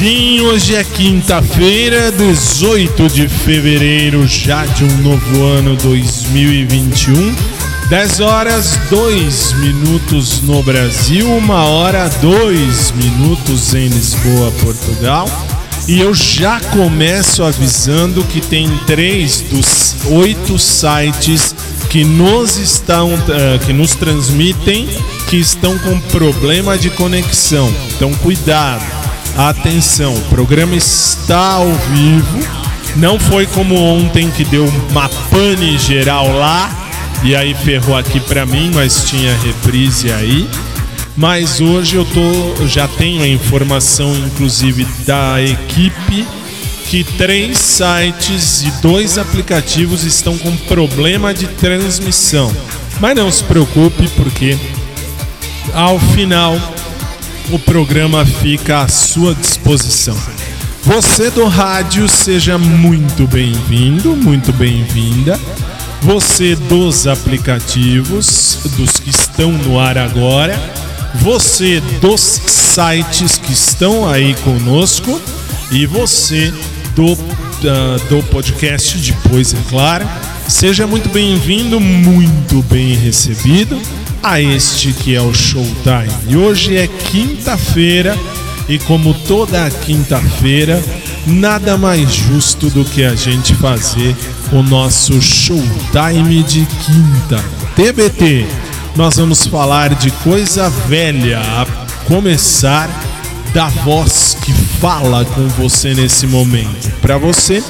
Sim, 0.00 0.40
hoje 0.40 0.76
é 0.76 0.82
quinta-feira, 0.82 2.10
18 2.10 3.06
de 3.10 3.28
fevereiro, 3.28 4.26
já 4.26 4.64
de 4.64 4.82
um 4.82 4.96
novo 5.02 5.44
ano 5.44 5.76
2021. 5.76 7.36
10 7.90 8.20
horas 8.20 8.78
2 8.88 9.52
minutos 9.58 10.40
no 10.40 10.62
Brasil, 10.62 11.28
1 11.28 11.50
hora 11.50 12.08
2 12.08 12.92
minutos 12.92 13.74
em 13.74 13.88
Lisboa, 13.88 14.50
Portugal. 14.62 15.28
E 15.86 16.00
eu 16.00 16.14
já 16.14 16.58
começo 16.60 17.44
avisando 17.44 18.24
que 18.24 18.40
tem 18.40 18.70
três 18.86 19.42
dos 19.42 19.96
oito 20.06 20.58
sites 20.58 21.54
que 21.90 22.04
nos 22.04 22.56
estão, 22.56 23.12
eh, 23.28 23.58
que 23.66 23.74
nos 23.74 23.94
transmitem, 23.96 24.88
que 25.28 25.36
estão 25.36 25.78
com 25.78 26.00
problema 26.00 26.78
de 26.78 26.88
conexão. 26.88 27.70
Então 27.94 28.14
cuidado. 28.14 28.99
Atenção, 29.36 30.14
o 30.14 30.20
programa 30.22 30.74
está 30.74 31.54
ao 31.54 31.72
vivo. 31.72 32.38
Não 32.96 33.18
foi 33.18 33.46
como 33.46 33.74
ontem 33.74 34.30
que 34.30 34.44
deu 34.44 34.66
uma 34.90 35.08
pane 35.08 35.78
geral 35.78 36.30
lá 36.34 36.90
e 37.22 37.36
aí 37.36 37.54
ferrou 37.54 37.96
aqui 37.96 38.18
pra 38.20 38.44
mim, 38.44 38.70
mas 38.74 39.04
tinha 39.04 39.36
reprise 39.38 40.10
aí. 40.12 40.48
Mas 41.16 41.60
hoje 41.60 41.96
eu 41.96 42.04
tô, 42.04 42.66
já 42.66 42.88
tenho 42.88 43.22
a 43.22 43.28
informação, 43.28 44.14
inclusive 44.16 44.86
da 45.06 45.40
equipe, 45.42 46.26
que 46.86 47.04
três 47.04 47.58
sites 47.58 48.62
e 48.62 48.70
dois 48.82 49.18
aplicativos 49.18 50.04
estão 50.04 50.36
com 50.38 50.56
problema 50.56 51.32
de 51.32 51.46
transmissão. 51.46 52.52
Mas 53.00 53.14
não 53.14 53.30
se 53.30 53.44
preocupe, 53.44 54.08
porque 54.16 54.58
ao 55.72 55.98
final 55.98 56.58
o 57.52 57.58
programa 57.58 58.24
fica 58.24 58.82
à 58.82 58.88
sua 58.88 59.34
disposição. 59.34 60.16
Você 60.84 61.30
do 61.30 61.46
rádio, 61.46 62.08
seja 62.08 62.56
muito 62.56 63.26
bem-vindo, 63.26 64.14
muito 64.14 64.52
bem-vinda. 64.52 65.38
Você 66.02 66.54
dos 66.54 67.06
aplicativos, 67.06 68.58
dos 68.76 69.00
que 69.00 69.10
estão 69.10 69.52
no 69.52 69.78
ar 69.78 69.98
agora. 69.98 70.58
Você 71.16 71.80
dos 72.00 72.20
sites 72.20 73.36
que 73.38 73.52
estão 73.52 74.08
aí 74.08 74.34
conosco. 74.36 75.20
E 75.72 75.86
você 75.86 76.52
do, 76.94 77.16
ah, 77.68 77.96
do 78.08 78.22
podcast 78.24 78.96
depois, 78.98 79.52
é 79.52 79.58
claro. 79.68 80.08
Seja 80.50 80.84
muito 80.84 81.08
bem-vindo, 81.10 81.78
muito 81.80 82.60
bem 82.64 82.92
recebido 82.94 83.80
a 84.20 84.40
este 84.40 84.92
que 84.92 85.14
é 85.14 85.22
o 85.22 85.32
Showtime. 85.32 86.12
E 86.26 86.36
hoje 86.36 86.76
é 86.76 86.88
quinta-feira 86.88 88.18
e 88.68 88.76
como 88.80 89.14
toda 89.14 89.70
quinta-feira, 89.70 90.82
nada 91.24 91.78
mais 91.78 92.12
justo 92.12 92.68
do 92.68 92.84
que 92.84 93.04
a 93.04 93.14
gente 93.14 93.54
fazer 93.54 94.14
o 94.52 94.60
nosso 94.60 95.22
Showtime 95.22 96.42
de 96.42 96.66
quinta. 96.66 97.42
TBT, 97.76 98.44
nós 98.96 99.16
vamos 99.16 99.46
falar 99.46 99.94
de 99.94 100.10
coisa 100.10 100.68
velha, 100.68 101.38
a 101.40 101.64
começar 102.06 102.90
da 103.54 103.68
voz 103.68 104.36
que 104.42 104.52
fala 104.52 105.24
com 105.24 105.46
você 105.48 105.94
nesse 105.94 106.26
momento. 106.26 106.90
Para 107.00 107.16
você 107.18 107.62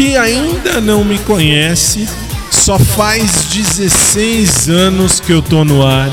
que 0.00 0.16
ainda 0.16 0.80
não 0.80 1.04
me 1.04 1.18
conhece, 1.18 2.08
só 2.50 2.78
faz 2.78 3.44
16 3.52 4.70
anos 4.70 5.20
que 5.20 5.30
eu 5.30 5.42
tô 5.42 5.62
no 5.62 5.86
ar 5.86 6.10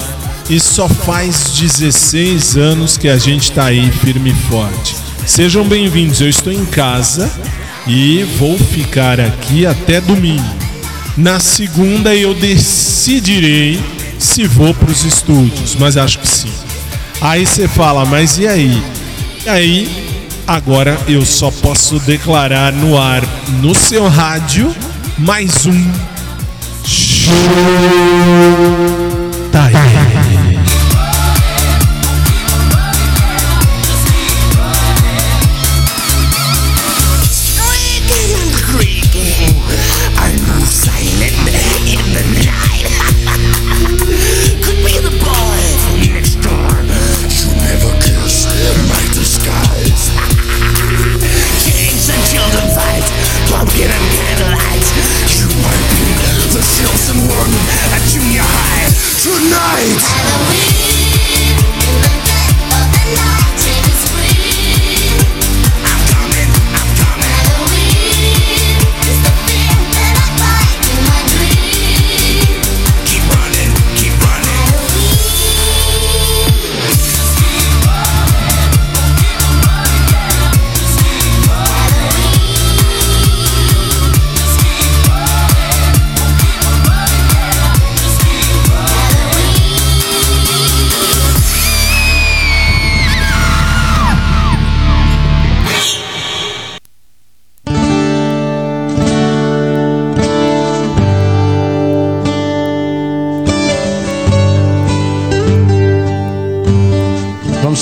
e 0.50 0.60
só 0.60 0.90
faz 0.90 1.52
16 1.58 2.58
anos 2.58 2.98
que 2.98 3.08
a 3.08 3.18
gente 3.18 3.50
tá 3.54 3.68
aí 3.68 3.90
firme 3.90 4.32
e 4.32 4.50
forte. 4.50 4.94
Sejam 5.26 5.64
bem-vindos, 5.64 6.20
eu 6.20 6.28
estou 6.28 6.52
em 6.52 6.66
casa 6.66 7.32
e 7.88 8.24
vou 8.38 8.58
ficar 8.58 9.22
aqui 9.22 9.66
até 9.66 10.02
domingo. 10.02 10.44
Na 11.16 11.40
segunda 11.40 12.14
eu 12.14 12.34
decidirei 12.34 13.82
se 14.20 14.46
vou 14.46 14.74
para 14.74 14.92
os 14.92 15.06
estúdios, 15.06 15.78
mas 15.80 15.96
acho 15.96 16.20
que 16.20 16.28
sim. 16.28 16.52
Aí 17.22 17.46
você 17.46 17.70
fala, 17.70 18.06
mas 18.06 18.38
e 18.38 18.50
aí? 18.50 18.84
E 19.46 19.50
aí, 19.50 20.08
agora 20.48 20.98
eu 21.08 21.26
só 21.26 21.52
posso 21.52 22.00
declarar 22.00 22.72
no 22.72 22.98
ar, 22.98 23.22
no 23.62 23.76
seu 23.76 24.08
rádio, 24.08 24.74
mais 25.20 25.66
um 25.66 25.92
show. 26.86 27.34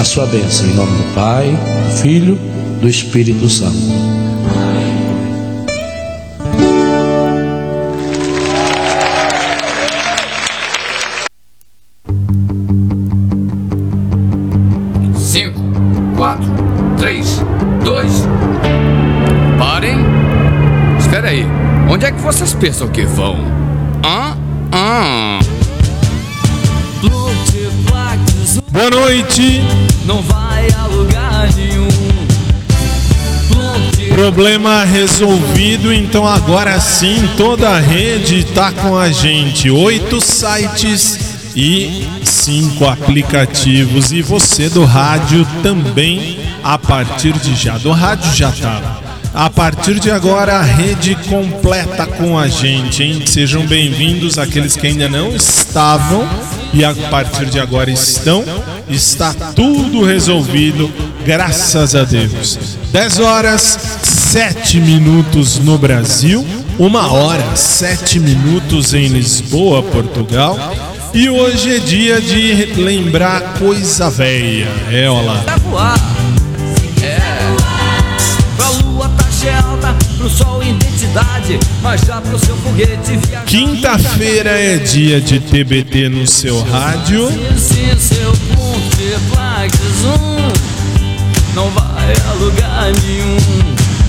a 0.00 0.04
sua 0.04 0.24
bênção 0.24 0.66
em 0.66 0.74
nome 0.74 0.96
do 0.96 1.14
Pai, 1.14 1.50
do 1.50 1.96
Filho, 1.98 2.38
do 2.80 2.88
Espírito 2.88 3.50
Santo. 3.50 3.76
Cinco, 15.18 15.60
quatro, 16.16 16.48
três, 16.96 17.42
dois. 17.84 18.26
Parem. 19.58 19.98
Espera 20.98 21.28
aí. 21.28 21.44
Onde 21.90 22.06
é 22.06 22.10
que 22.10 22.22
vocês 22.22 22.54
pensam 22.54 22.88
que 22.88 23.02
vão? 23.02 23.36
Hã? 24.02 24.34
Hã? 24.72 25.40
Boa 28.72 28.88
noite. 28.88 29.60
Não 30.10 30.22
vai 30.22 30.66
a 30.72 30.86
lugar 30.86 31.48
nenhum. 31.54 31.86
Problema 34.12 34.82
resolvido, 34.82 35.92
então 35.92 36.26
agora 36.26 36.80
sim 36.80 37.30
toda 37.36 37.68
a 37.68 37.78
rede 37.78 38.40
está 38.40 38.72
com 38.72 38.98
a 38.98 39.12
gente. 39.12 39.70
Oito 39.70 40.20
sites 40.20 41.52
e 41.54 42.08
cinco 42.24 42.86
aplicativos. 42.86 44.10
E 44.10 44.20
você 44.20 44.68
do 44.68 44.84
rádio 44.84 45.46
também, 45.62 46.40
a 46.64 46.76
partir 46.76 47.32
de 47.34 47.54
já. 47.54 47.78
Do 47.78 47.92
rádio 47.92 48.34
já 48.34 48.50
estava. 48.50 49.00
A 49.32 49.48
partir 49.48 50.00
de 50.00 50.10
agora, 50.10 50.56
a 50.56 50.62
rede 50.62 51.14
completa 51.28 52.04
com 52.04 52.36
a 52.36 52.48
gente, 52.48 53.04
hein? 53.04 53.22
Sejam 53.24 53.64
bem-vindos 53.64 54.40
aqueles 54.40 54.74
que 54.74 54.88
ainda 54.88 55.08
não 55.08 55.36
estavam 55.36 56.28
e 56.74 56.84
a 56.84 56.92
partir 57.10 57.46
de 57.46 57.60
agora 57.60 57.92
estão. 57.92 58.44
Está 58.90 59.32
tudo 59.54 60.04
resolvido, 60.04 60.90
graças 61.24 61.94
a 61.94 62.02
Deus. 62.02 62.58
10 62.92 63.20
horas, 63.20 63.78
7 64.02 64.80
minutos 64.80 65.58
no 65.58 65.78
Brasil, 65.78 66.44
1 66.76 66.96
hora, 66.96 67.54
7 67.54 68.18
minutos 68.18 68.92
em 68.92 69.06
Lisboa, 69.06 69.82
Portugal. 69.82 70.58
E 71.14 71.28
hoje 71.28 71.76
é 71.76 71.78
dia 71.78 72.20
de 72.20 72.72
lembrar 72.80 73.54
coisa 73.58 74.10
velha. 74.10 74.68
É, 74.90 75.08
olha 75.08 75.22
lá. 75.22 75.44
Pro 80.20 80.28
sol 80.28 80.62
identidade. 80.62 81.58
Mas 81.82 82.02
já 82.02 82.20
pro 82.20 82.38
seu 82.38 82.54
foguete 82.58 83.16
viajar. 83.16 83.44
Quinta-feira 83.46 84.50
é 84.50 84.76
dia 84.76 85.18
de 85.20 85.40
TBT 85.40 86.10
no 86.10 86.26
seu 86.26 86.62
rádio. 86.62 87.28
Se 87.56 87.98
seu 87.98 88.32
multiplex 88.54 89.74
um 90.04 91.54
não 91.54 91.70
vai 91.70 92.12
a 92.28 92.32
lugar 92.34 92.92
nenhum. 93.02 93.38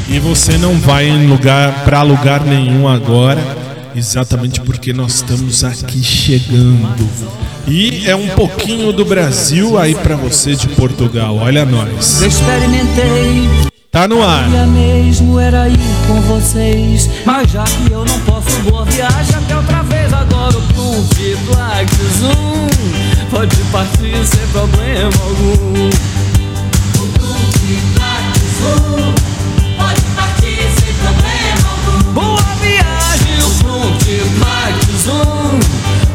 E 0.09 0.19
você 0.19 0.57
não 0.57 0.77
vai 0.77 1.07
em 1.07 1.27
lugar 1.27 1.85
para 1.85 2.01
lugar 2.01 2.43
nenhum 2.43 2.85
agora, 2.85 3.41
exatamente 3.95 4.59
porque 4.59 4.91
nós 4.91 5.15
estamos 5.15 5.63
aqui 5.63 6.03
chegando. 6.03 7.09
E 7.65 8.05
é 8.05 8.15
um 8.15 8.27
pouquinho 8.27 8.91
do 8.91 9.05
Brasil 9.05 9.77
aí 9.77 9.95
para 9.95 10.17
você 10.17 10.53
de 10.53 10.67
Portugal. 10.69 11.37
Olha 11.37 11.65
nós. 11.65 12.21
Eu 12.21 12.27
experimentei. 12.27 13.70
Tá 13.91 14.07
no 14.07 14.23
ar. 14.23 14.45
Queria 14.45 14.65
mesmo 14.67 15.37
era 15.37 15.67
ir 15.67 15.77
com 16.07 16.21
vocês. 16.21 17.09
Mas 17.25 17.51
já 17.51 17.65
que 17.65 17.91
eu 17.91 18.05
não 18.05 18.19
posso, 18.21 18.49
boa 18.61 18.85
viagem 18.85 19.35
até 19.35 19.53
outra 19.53 19.83
vez. 19.83 20.13
Agora 20.13 20.57
o 20.57 20.61
multiplex 20.61 21.91
um 22.23 22.69
pode 23.29 23.57
partir 23.69 24.25
sem 24.25 24.47
problema 24.53 25.11
algum. 25.21 25.89
Pode 29.77 30.01
partir 30.15 30.71
sem 30.79 30.93
problema 30.93 31.67
algum. 31.69 32.13
Boa 32.13 32.55
viagem, 32.61 33.43
o 33.43 33.47
um 35.11 35.59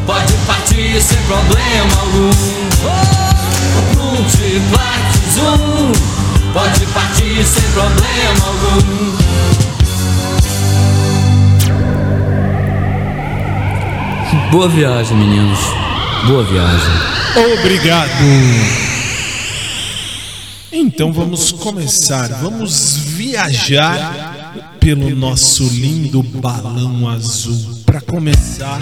pode 0.07 0.33
partir 0.47 0.99
sem 0.99 1.21
problema 1.27 1.99
algum. 1.99 2.31
Oh, 2.87 4.01
o 4.01 4.15
multiplex 4.15 5.37
um 5.37 6.26
pode 6.57 6.87
partir 6.87 7.45
sem 7.45 7.69
problema 7.69 8.45
algum. 8.47 9.15
Boa 14.49 14.67
viagem, 14.67 15.15
meninos. 15.15 15.59
Boa 16.25 16.43
viagem. 16.43 17.59
Obrigado. 17.59 18.09
Então 20.71 21.13
vamos 21.13 21.51
começar. 21.51 22.27
Vamos 22.41 22.97
viajar 22.97 24.73
pelo 24.79 25.15
nosso 25.15 25.63
lindo 25.63 26.23
balão 26.23 27.07
azul. 27.07 27.83
Para 27.85 28.01
começar 28.01 28.79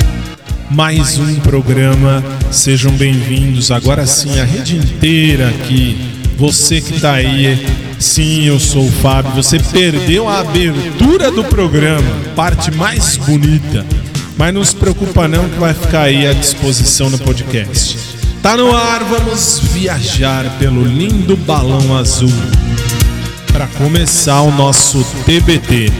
mais 0.72 1.17
um 1.17 1.36
programa, 1.41 2.24
sejam 2.51 2.91
bem-vindos. 2.94 3.70
Agora 3.70 4.08
sim, 4.08 4.39
a 4.39 4.46
rede 4.46 4.77
inteira 4.77 5.50
aqui. 5.50 6.14
Você 6.38 6.82
que 6.82 7.00
tá 7.00 7.13
aí, 7.13 7.65
sim, 7.98 8.44
eu 8.44 8.60
sou 8.60 8.86
o 8.86 8.92
Fábio. 8.92 9.32
Você 9.36 9.58
perdeu 9.58 10.27
a 10.27 10.39
abertura 10.39 11.32
do 11.32 11.44
programa, 11.44 12.08
parte 12.36 12.72
mais 12.72 13.15
bonita. 13.18 13.86
Mas 14.38 14.54
não 14.54 14.63
se 14.63 14.75
preocupa 14.75 15.27
não 15.27 15.48
que 15.48 15.58
vai 15.58 15.74
ficar 15.74 16.01
aí 16.04 16.27
à 16.27 16.34
disposição 16.34 17.10
no 17.10 17.18
podcast. 17.20 17.98
Tá 18.42 18.58
no 18.58 18.75
ar, 18.75 19.04
vamos 19.06 19.60
viajar 19.72 20.60
pelo 20.60 20.84
lindo 20.84 21.38
balão 21.38 21.98
azul. 21.98 22.30
Para 23.51 23.68
começar 23.68 24.42
o 24.42 24.51
nosso 24.51 25.04
TBT. 25.25 25.92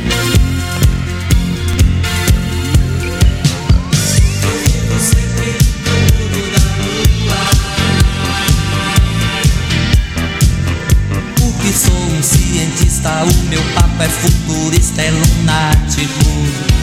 É 14.06 14.10
futurista, 14.10 15.02
é 15.02 15.10
lunático. 15.10 16.75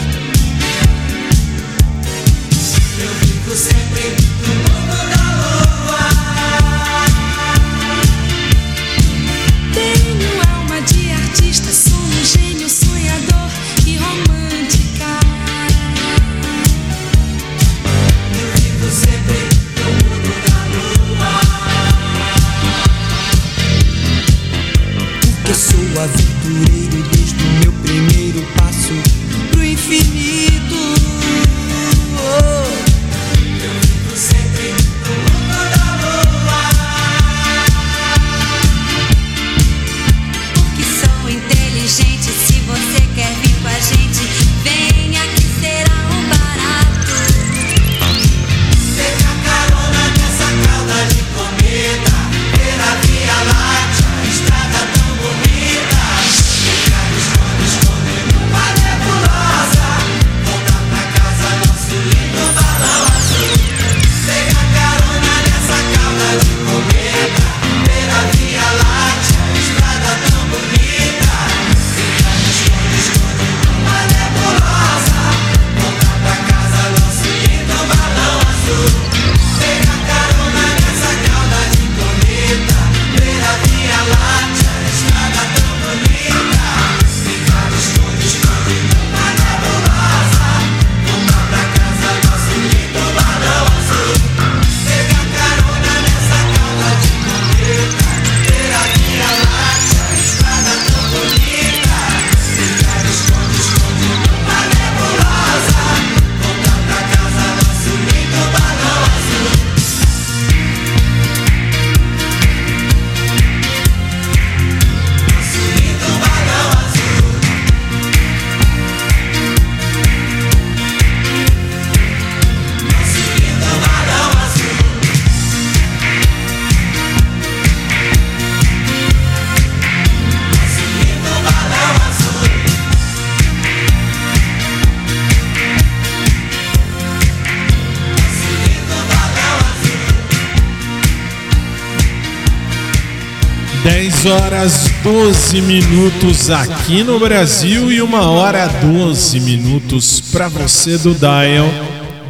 Horas 144.43 144.89
12 145.01 145.61
minutos 145.61 146.49
aqui 146.49 147.01
no 147.01 147.17
Brasil 147.17 147.89
e 147.89 148.01
uma 148.01 148.29
hora 148.29 148.67
12 148.67 149.39
minutos 149.39 150.19
para 150.19 150.49
você 150.49 150.97
do 150.97 151.15
Dial. 151.15 151.69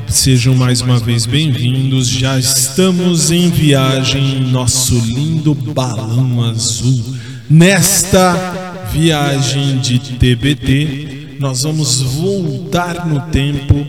Sejam 0.07 0.53
mais 0.53 0.79
uma 0.81 0.99
vez 0.99 1.25
bem-vindos. 1.25 2.07
Já 2.07 2.37
estamos 2.37 3.31
em 3.31 3.49
viagem 3.49 4.37
em 4.37 4.51
nosso 4.51 4.93
lindo 4.99 5.55
balão 5.55 6.43
azul. 6.43 7.03
Nesta 7.49 8.85
viagem 8.91 9.79
de 9.79 9.97
TBT, 9.97 11.37
nós 11.39 11.63
vamos 11.63 11.99
voltar 12.01 13.07
no 13.07 13.21
tempo. 13.31 13.87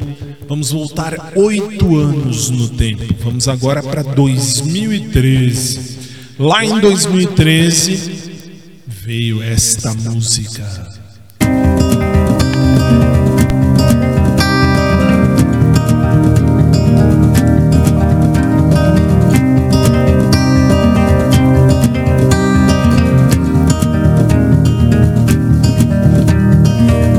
Vamos 0.49 0.71
voltar 0.71 1.33
oito 1.37 1.97
anos 1.97 2.49
no 2.49 2.71
tempo. 2.71 3.05
Vamos 3.23 3.49
agora 3.49 3.83
para 3.83 4.03
2013. 4.03 5.94
Lá 6.37 6.65
em 6.65 6.81
2013 6.81 8.43
veio 8.89 9.41
esta 9.41 9.95
música. 9.95 10.65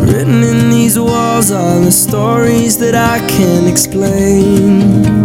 Written 0.01 0.43
in 0.43 0.69
these 0.69 0.99
walls 0.99 1.51
are 1.51 1.79
the 1.79 1.91
stories 1.91 2.77
that 2.79 2.95
I 2.95 3.25
can't 3.29 3.67
explain. 3.69 5.24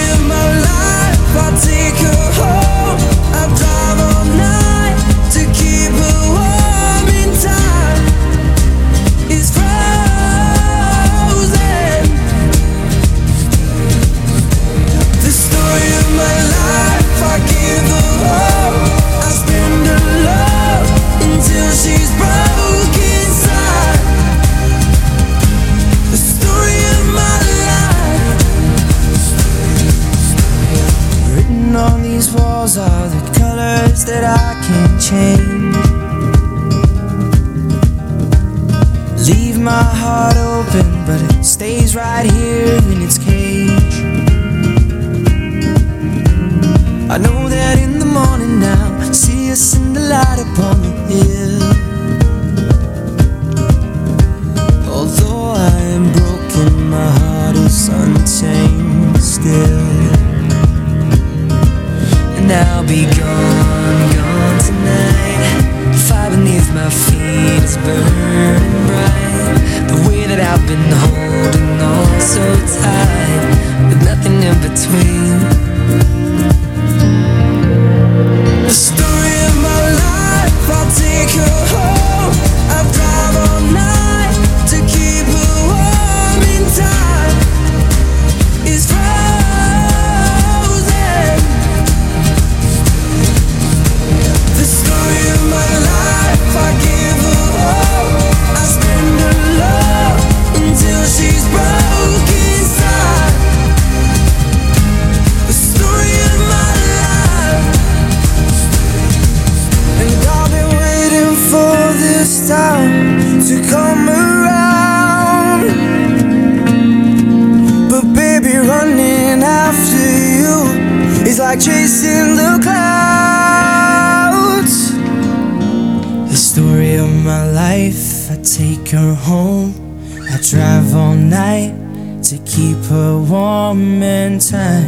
time 134.41 134.80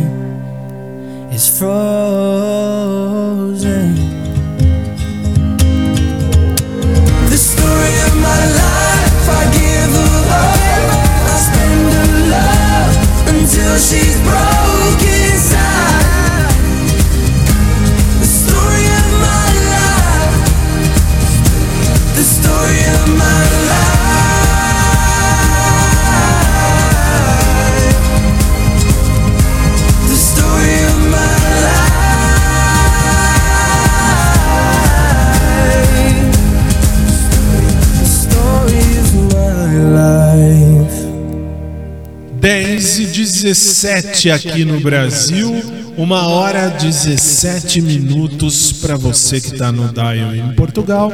17 44.24 44.32
aqui 44.32 44.64
no 44.64 44.80
Brasil, 44.80 45.52
uma 45.98 46.28
hora 46.28 46.70
17 46.70 47.82
minutos 47.82 48.72
para 48.72 48.96
você 48.96 49.42
que 49.42 49.48
está 49.48 49.70
no 49.72 49.92
Dial 49.92 50.34
em 50.34 50.54
Portugal. 50.56 51.12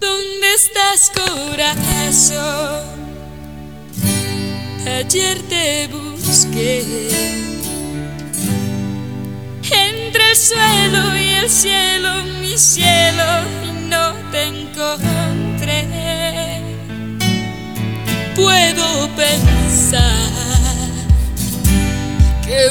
¿Dónde 0.00 0.46
estás, 0.54 1.10
corazón? 1.10 2.84
Ayer 4.86 5.38
te 5.48 5.88
busqué 5.88 6.84
entre 9.70 10.30
el 10.30 10.36
suelo 10.36 11.16
y 11.16 11.28
el 11.42 11.50
cielo, 11.50 12.10
mi 12.40 12.56
cielo, 12.56 13.24
y 13.64 13.88
no 13.88 14.12
te 14.30 14.44
encontré. 14.44 15.86
Puedo 18.34 19.08
pensar 19.16 20.14
que 22.44 22.70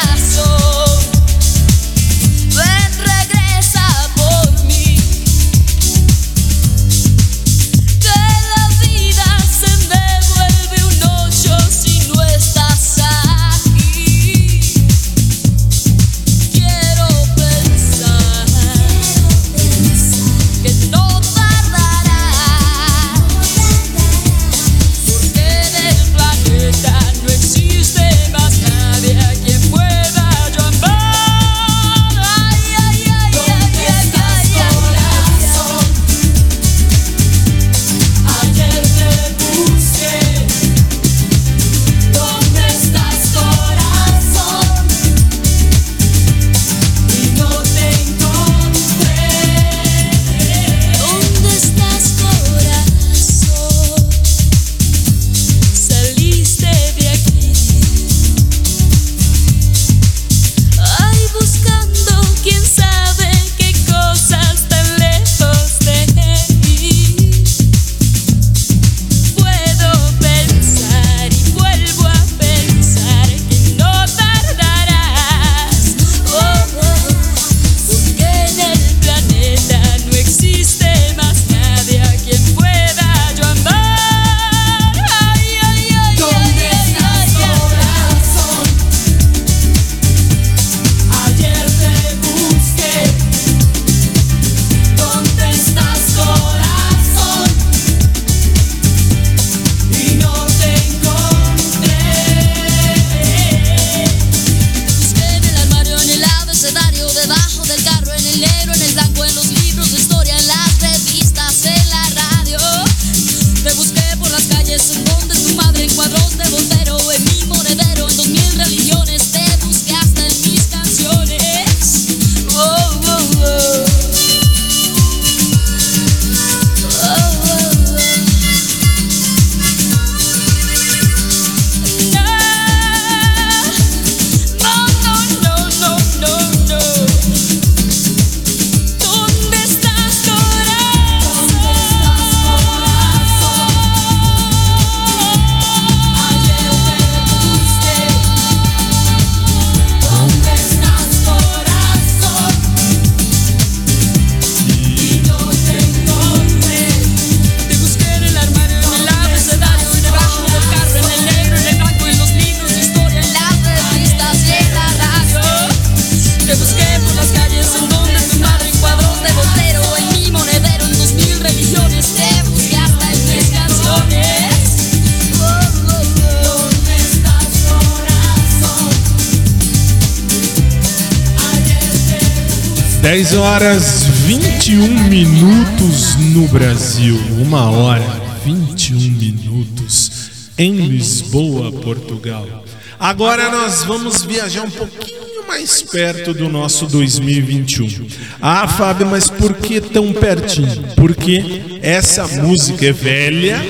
10 183.31 183.35
horas 183.35 184.03
21 184.25 185.07
minutos 185.07 186.15
no 186.33 186.49
Brasil. 186.49 187.15
Uma 187.39 187.69
hora 187.71 188.03
21 188.43 188.97
minutos 188.97 190.51
em 190.57 190.73
Lisboa, 190.73 191.71
Portugal. 191.71 192.65
Agora 192.99 193.49
nós 193.49 193.85
vamos 193.85 194.23
viajar 194.25 194.63
um 194.63 194.69
pouquinho 194.69 195.47
mais 195.47 195.81
perto 195.81 196.33
do 196.33 196.49
nosso 196.49 196.85
2021. 196.87 198.05
Ah, 198.41 198.67
Fábio, 198.67 199.07
mas 199.07 199.29
por 199.29 199.53
que 199.53 199.79
tão 199.79 200.11
pertinho? 200.11 200.83
Porque 200.97 201.79
essa 201.81 202.27
música 202.27 202.85
é 202.85 202.91
velha 202.91 203.61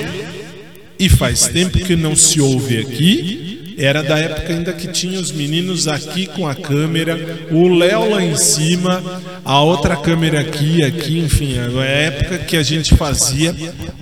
e 0.98 1.08
faz 1.08 1.46
tempo 1.46 1.78
que 1.78 1.94
não 1.94 2.16
se 2.16 2.40
ouve 2.40 2.78
aqui. 2.78 3.41
Era 3.76 4.02
da 4.02 4.18
época 4.18 4.52
ainda 4.52 4.72
que 4.72 4.88
tinha 4.88 5.18
os 5.18 5.30
meninos 5.30 5.88
aqui 5.88 6.26
com 6.26 6.46
a 6.46 6.54
câmera, 6.54 7.46
o 7.50 7.68
Léo 7.68 8.10
lá 8.10 8.22
em 8.22 8.36
cima, 8.36 9.02
a 9.44 9.60
outra 9.60 9.96
câmera 9.96 10.40
aqui, 10.40 10.82
aqui, 10.82 11.18
enfim, 11.18 11.56
é 11.56 11.80
a 11.80 11.84
época 11.84 12.38
que 12.38 12.56
a 12.56 12.62
gente 12.62 12.94
fazia 12.94 13.54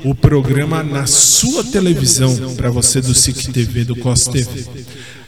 o 0.04 0.14
programa 0.14 0.82
na 0.82 1.06
sua 1.06 1.64
televisão, 1.64 2.54
para 2.56 2.70
você 2.70 3.00
do 3.00 3.14
SIC 3.14 3.52
TV, 3.52 3.84
do 3.84 3.96
COS 3.96 4.26
TV. 4.26 4.66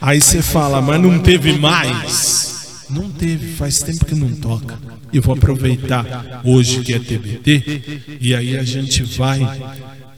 Aí 0.00 0.20
você 0.20 0.42
fala, 0.42 0.82
mas 0.82 1.00
não 1.00 1.18
teve 1.18 1.52
mais? 1.52 2.84
Não 2.90 3.08
teve, 3.08 3.52
faz 3.54 3.78
tempo 3.78 4.04
que 4.04 4.14
não 4.14 4.30
toca. 4.30 4.78
E 5.12 5.20
vou 5.20 5.34
aproveitar 5.34 6.40
hoje 6.44 6.80
que 6.80 6.94
é 6.94 6.98
TBT, 6.98 7.82
e 8.20 8.34
aí 8.34 8.56
a 8.56 8.62
gente 8.62 9.02
vai 9.02 9.40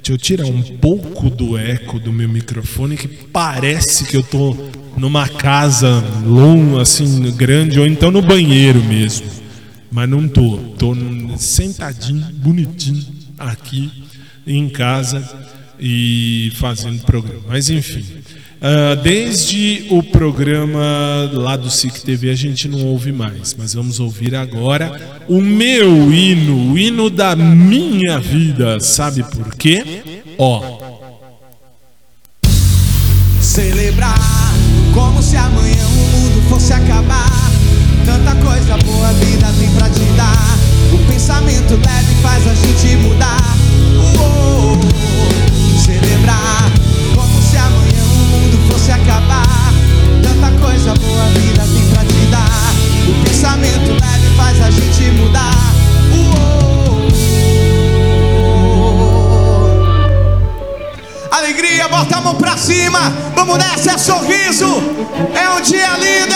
Deixa 0.05 0.13
eu 0.13 0.19
tirar 0.19 0.45
um 0.45 0.61
pouco 0.61 1.31
do 1.31 1.57
eco 1.57 1.99
do 1.99 2.13
meu 2.13 2.29
microfone 2.29 2.95
que 2.95 3.09
parece 3.09 4.05
que 4.05 4.15
eu 4.15 4.23
tô 4.23 4.55
numa 4.99 5.27
casa 5.27 6.05
longa, 6.27 6.83
assim, 6.83 7.35
grande, 7.35 7.81
ou 7.81 7.87
então 7.87 8.11
no 8.11 8.21
banheiro 8.21 8.85
mesmo. 8.85 9.27
Mas 9.91 10.07
não 10.07 10.29
tô. 10.29 10.59
Tô 10.79 10.95
sentadinho, 11.39 12.23
bonitinho, 12.35 13.03
aqui 13.39 13.91
em 14.47 14.69
casa 14.69 15.27
e 15.81 16.53
fazendo 16.57 17.03
programa. 17.07 17.45
Mas 17.49 17.71
enfim. 17.71 18.05
Ah, 18.67 18.95
desde 18.95 19.87
o 19.91 20.03
programa 20.03 21.29
lá 21.35 21.55
do 21.55 21.71
SIC 21.71 22.01
TV 22.01 22.31
a 22.31 22.35
gente 22.35 22.67
não 22.67 22.87
ouve 22.87 23.13
mais, 23.13 23.55
mas 23.59 23.75
vamos 23.75 24.01
ouvir 24.01 24.35
agora 24.35 25.21
o 25.29 25.39
meu 25.43 26.11
hino, 26.11 26.73
o 26.73 26.79
hino 26.79 27.11
da 27.11 27.37
minha 27.37 28.19
vida. 28.19 28.81
Sabe 28.81 29.23
por 29.23 29.55
quê? 29.55 29.85
Ó. 30.39 30.79
Celebrar 33.39 34.19
como 34.95 35.23
se 35.23 35.37
amanhã 35.37 35.87
o 35.87 36.17
mundo 36.17 36.49
fosse 36.49 36.73
acabar. 36.73 37.31
Tanta 38.07 38.35
coisa 38.37 38.79
boa 38.79 39.09
a 39.09 39.13
vida 39.13 39.47
tem 39.61 39.71
pra 39.73 39.91
te 39.91 40.05
dar. 40.17 40.59
O 40.91 41.13
pensamento 41.13 41.75
leve 41.75 42.15
faz 42.23 42.47
a 42.49 42.55
gente 42.55 42.97
mudar. 42.97 43.59
Uou. 44.17 45.04
É 65.35 65.49
um 65.51 65.61
dia 65.61 65.97
lindo. 65.97 66.34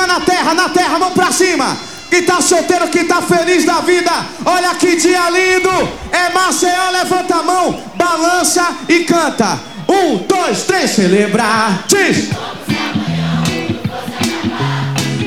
cima 0.00 0.06
na 0.06 0.20
terra, 0.20 0.54
na 0.54 0.68
terra, 0.68 0.98
mão 0.98 1.10
pra 1.12 1.32
cima. 1.32 1.76
Quem 2.08 2.22
tá 2.22 2.40
solteiro, 2.40 2.88
quem 2.88 3.04
tá 3.04 3.22
feliz 3.22 3.64
da 3.64 3.80
vida, 3.80 4.10
olha 4.44 4.74
que 4.74 4.96
dia 4.96 5.30
lindo. 5.30 5.70
É 6.10 6.30
Maceió, 6.32 6.90
levanta 6.90 7.36
a 7.36 7.42
mão, 7.42 7.80
balança 7.96 8.66
e 8.88 9.00
canta. 9.00 9.58
Um, 9.88 10.18
dois, 10.26 10.62
três, 10.62 10.90
celebrar. 10.92 11.84
Diz. 11.86 12.30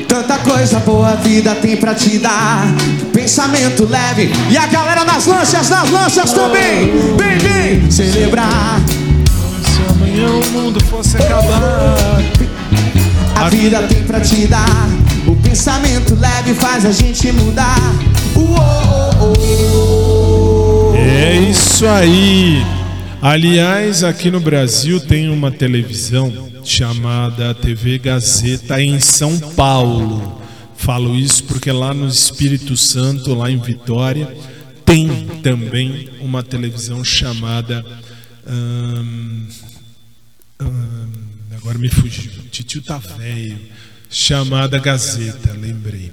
Tanta 0.08 0.38
coisa 0.40 0.80
boa 0.80 1.12
a 1.12 1.16
vida 1.16 1.56
tem 1.56 1.78
pra 1.78 1.96
te 1.96 2.18
dar. 2.18 2.66
Pensamento 3.14 3.86
leve. 3.86 4.32
E 4.50 4.58
a 4.58 4.68
galera 4.68 5.06
nas 5.06 5.26
lanchas, 5.26 5.70
nas 5.70 5.90
lanchas 5.90 6.34
também. 6.34 6.92
Vem, 7.18 7.38
vem, 7.38 7.92
celebrar. 7.92 8.82
Se 9.64 9.92
amanhã 9.92 10.28
o 10.30 10.52
mundo 10.52 10.84
fosse 10.86 11.18
acabar. 11.18 11.94
A 13.44 13.50
vida 13.50 13.84
tem 13.84 14.02
pra 14.06 14.22
te 14.22 14.48
dar. 14.48 14.88
O 15.28 15.36
pensamento 15.36 16.16
leve 16.16 16.54
faz 16.54 16.86
a 16.86 16.94
gente 16.94 17.30
mudar. 17.34 17.78
É 20.96 21.36
isso 21.50 21.86
aí. 21.86 22.64
Aliás, 23.22 24.02
aqui 24.02 24.32
no 24.32 24.40
Brasil 24.40 24.98
tem 25.02 25.28
uma 25.30 25.52
televisão 25.52 26.32
chamada 26.64 27.54
TV 27.54 28.00
Gazeta 28.00 28.82
em 28.82 28.98
São 29.02 29.38
Paulo. 29.38 30.42
Falo 30.78 31.14
isso 31.14 31.44
porque 31.44 31.70
lá 31.70 31.94
no 31.94 32.08
Espírito 32.08 32.78
Santo, 32.78 33.36
lá 33.36 33.52
em 33.52 33.60
Vitória, 33.60 34.38
tem 34.86 35.28
também 35.44 36.08
uma 36.22 36.42
televisão 36.44 37.04
chamada. 37.04 37.86
Hum, 38.48 39.48
agora 41.74 41.80
me 41.80 41.90
fugiu. 41.90 42.32
Titio 42.52 42.82
tá 42.82 42.98
velho. 42.98 43.58
Chamada 44.10 44.78
Gazeta, 44.78 45.54
lembrei. 45.54 46.12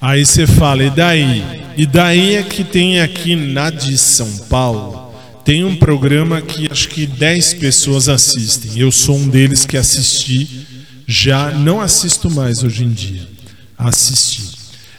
Aí 0.00 0.24
você 0.24 0.46
fala, 0.46 0.84
e 0.84 0.90
daí? 0.90 1.44
E 1.76 1.84
daí 1.84 2.36
é 2.36 2.42
que 2.42 2.62
tem 2.62 3.00
aqui 3.00 3.34
na 3.34 3.70
de 3.70 3.98
São 3.98 4.30
Paulo, 4.48 5.12
tem 5.44 5.64
um 5.64 5.76
programa 5.76 6.40
que 6.40 6.70
acho 6.70 6.88
que 6.88 7.06
10 7.06 7.54
pessoas 7.54 8.08
assistem. 8.08 8.78
Eu 8.78 8.92
sou 8.92 9.16
um 9.16 9.28
deles 9.28 9.66
que 9.66 9.76
assisti, 9.76 10.66
já 11.06 11.50
não 11.50 11.80
assisto 11.80 12.30
mais 12.30 12.62
hoje 12.62 12.84
em 12.84 12.92
dia. 12.92 13.28
Assisti. 13.76 14.42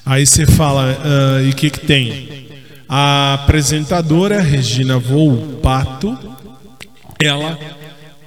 Aí 0.06 0.26
você 0.26 0.46
fala, 0.46 0.98
ah, 1.04 1.42
e 1.42 1.50
o 1.50 1.56
que, 1.56 1.70
que 1.70 1.80
tem? 1.80 2.48
A 2.88 3.36
apresentadora 3.36 4.42
Regina 4.42 5.00
Volpato, 5.00 6.18
ela 7.18 7.58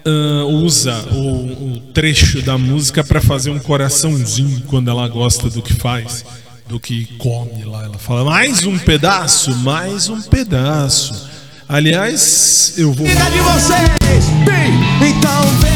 ah, 0.06 0.44
usa 0.46 0.94
o, 1.12 1.72
o 1.72 1.80
trecho 1.92 2.42
da 2.42 2.58
música 2.58 3.02
para 3.02 3.20
fazer 3.20 3.50
um 3.50 3.58
coraçãozinho 3.58 4.62
quando 4.66 4.90
ela 4.90 5.08
gosta 5.08 5.48
do 5.48 5.62
que 5.62 5.72
faz, 5.72 6.24
do 6.68 6.78
que 6.78 7.06
come 7.18 7.64
lá. 7.64 7.84
Ela 7.84 7.98
fala, 7.98 8.24
mais 8.24 8.66
um 8.66 8.78
pedaço, 8.78 9.54
mais 9.56 10.08
um 10.08 10.20
pedaço. 10.20 11.28
Aliás, 11.66 12.74
eu 12.76 12.92
vou. 12.92 13.06
Cuida 13.06 13.30
de 13.30 13.38
vocês, 13.38 14.24
bem, 14.44 15.08
então 15.08 15.42
vem. 15.60 15.74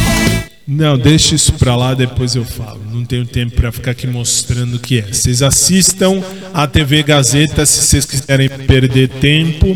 Não, 0.67 0.99
deixa 0.99 1.35
isso 1.35 1.55
pra 1.55 1.75
lá, 1.75 1.95
depois 1.95 2.35
eu 2.35 2.45
falo. 2.45 2.83
Não 2.93 3.03
tenho 3.03 3.25
tempo 3.25 3.57
pra 3.57 3.73
ficar 3.73 3.93
aqui 3.93 4.07
mostrando 4.07 4.77
o 4.77 4.79
que 4.79 4.99
é. 4.99 5.03
Vocês 5.03 5.41
assistam 5.41 6.23
a 6.53 6.67
TV 6.67 7.03
Gazeta 7.03 7.65
se 7.65 7.81
vocês 7.81 8.05
quiserem 8.05 8.51
perder 8.51 9.09
tempo. 9.09 9.75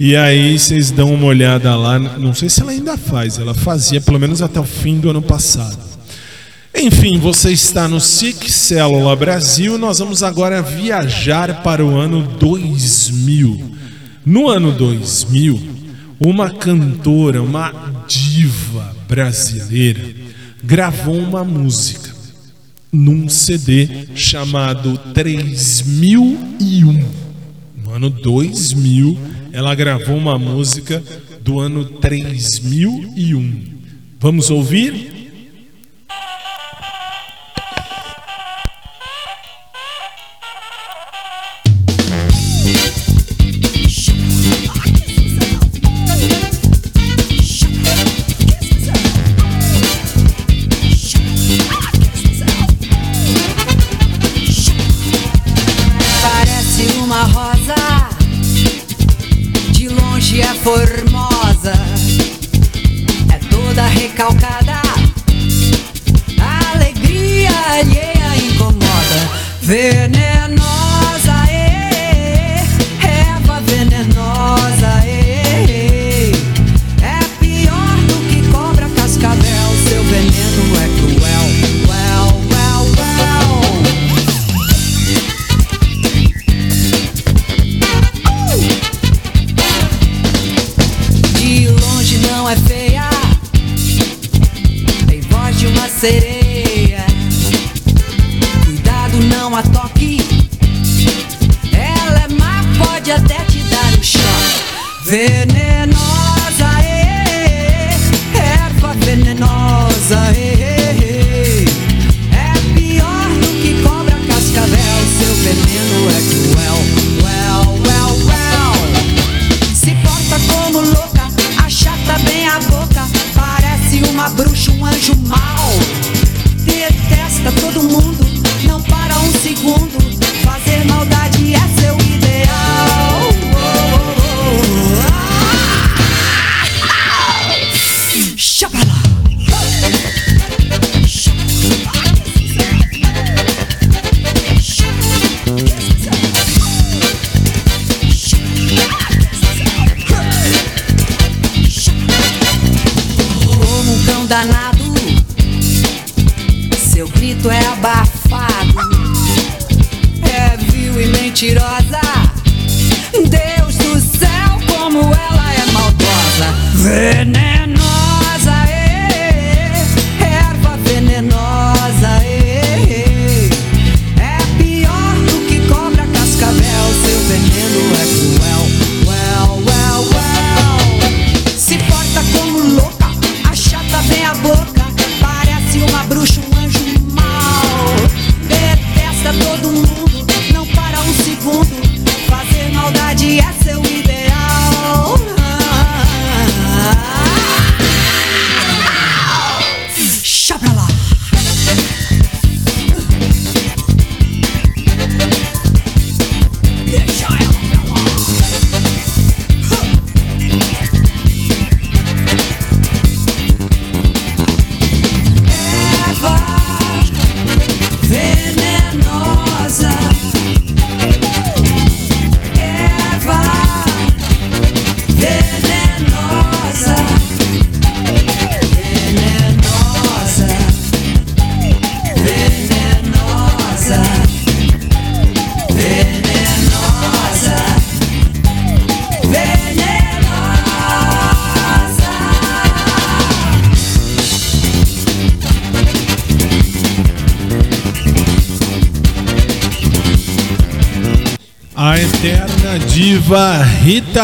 E 0.00 0.14
aí 0.14 0.56
vocês 0.56 0.92
dão 0.92 1.12
uma 1.12 1.26
olhada 1.26 1.74
lá. 1.74 1.98
Não 1.98 2.32
sei 2.32 2.48
se 2.48 2.60
ela 2.60 2.70
ainda 2.70 2.96
faz, 2.96 3.38
ela 3.38 3.52
fazia 3.52 4.00
pelo 4.00 4.18
menos 4.18 4.40
até 4.40 4.60
o 4.60 4.64
fim 4.64 5.00
do 5.00 5.10
ano 5.10 5.20
passado. 5.20 5.76
Enfim, 6.74 7.18
você 7.18 7.50
está 7.50 7.88
no 7.88 8.00
SIC 8.00 8.48
Célula 8.48 9.16
Brasil. 9.16 9.76
Nós 9.76 9.98
vamos 9.98 10.22
agora 10.22 10.62
viajar 10.62 11.62
para 11.62 11.84
o 11.84 11.96
ano 11.96 12.22
2000. 12.38 13.76
No 14.24 14.48
ano 14.48 14.70
2000, 14.70 15.60
uma 16.20 16.50
cantora, 16.50 17.42
uma 17.42 17.72
diva 18.06 18.94
brasileira, 19.08 20.02
gravou 20.62 21.18
uma 21.18 21.42
música 21.42 22.14
num 22.92 23.28
CD 23.28 24.06
chamado 24.14 24.96
3001. 25.14 27.04
No 27.82 27.90
ano 27.94 28.10
2000, 28.10 29.18
ela 29.52 29.74
gravou 29.74 30.16
uma 30.16 30.38
música 30.38 31.02
do 31.42 31.58
ano 31.58 31.84
3001. 31.84 33.78
Vamos 34.20 34.50
ouvir? 34.50 35.17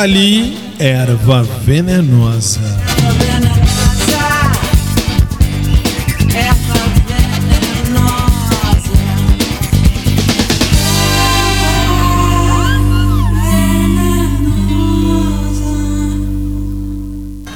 Lee, 0.06 0.56
erva 0.78 1.42
venenosa. 1.64 2.60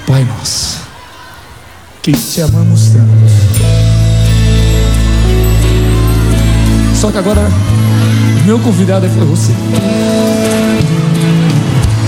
Pai 0.06 0.24
nosso, 0.24 0.80
que 2.02 2.12
te 2.12 2.40
amamos 2.40 2.90
tanto. 2.90 3.08
Só 6.94 7.10
que 7.10 7.18
agora, 7.18 7.48
meu 8.46 8.58
convidado 8.58 9.08
foi 9.10 9.26
você. 9.26 9.52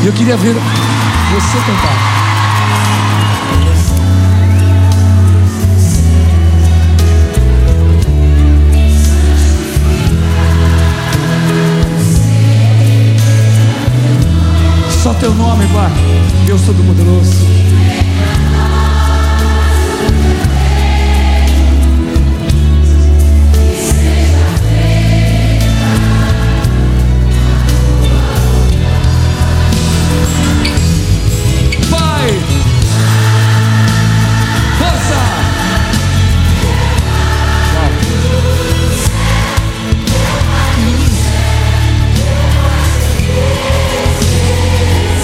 E 0.02 0.06
eu 0.06 0.12
queria 0.14 0.34
ver 0.34 0.54
você 0.54 1.58
cantar. 1.58 2.20
Só 15.02 15.12
teu 15.14 15.34
nome, 15.34 15.66
Pai, 15.68 15.90
Deus 16.46 16.62
Todo-Poderoso. 16.62 17.49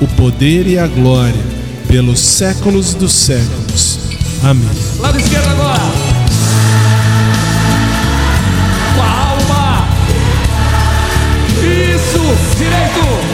o 0.00 0.06
poder 0.06 0.66
e 0.66 0.78
a 0.78 0.86
glória, 0.86 1.34
pelos 1.88 2.20
séculos 2.20 2.94
dos 2.94 3.12
séculos. 3.12 3.98
Amém. 4.42 4.68
Lado 5.00 5.18
esquerdo 5.18 5.48
agora. 5.48 5.82
Com 8.94 9.02
a 9.02 9.30
alma. 9.30 9.88
Isso. 11.60 12.56
Direito. 12.56 13.27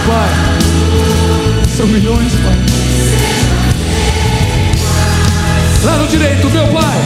Meu 0.00 0.14
Pai. 0.14 0.28
São 1.76 1.86
milhões, 1.86 2.32
Pai. 2.32 2.56
Lado 5.84 6.06
direito, 6.08 6.50
meu 6.50 6.68
pai. 6.68 7.00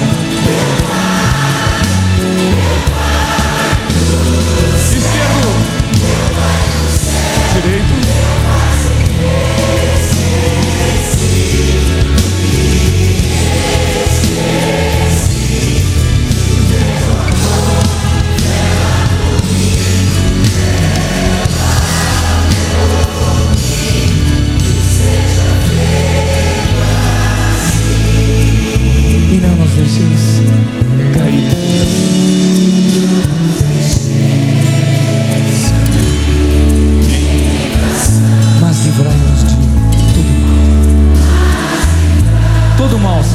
Esquerdo. 3.91 4.74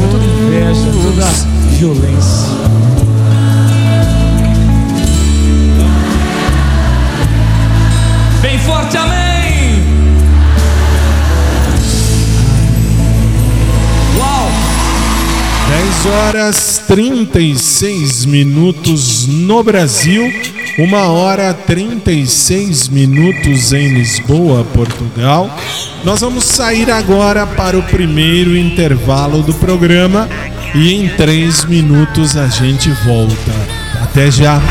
Toda 0.07 0.23
inveja, 0.23 0.91
toda 1.03 1.25
violência. 1.77 2.49
Bem 8.41 8.57
forte, 8.59 8.95
amém! 8.95 9.83
Uau! 14.17 14.51
10 15.69 16.05
horas 16.05 16.81
36 16.87 18.25
minutos 18.25 19.27
no 19.27 19.61
Brasil, 19.61 20.31
1 20.77 20.93
hora 21.11 21.53
36 21.53 22.87
minutos 22.87 23.73
em 23.73 23.89
Lisboa, 23.89 24.63
Portugal. 24.73 25.49
Nós 26.03 26.21
vamos 26.21 26.45
sair 26.45 26.89
agora 26.89 27.45
para 27.45 27.77
o 27.77 27.83
primeiro 27.83 28.55
intervalo 28.55 29.43
do 29.43 29.53
programa 29.53 30.29
e 30.73 30.93
em 30.93 31.09
3 31.09 31.65
minutos 31.65 32.37
a 32.37 32.47
gente 32.47 32.89
volta. 33.05 33.51
Até 34.01 34.31
já! 34.31 34.61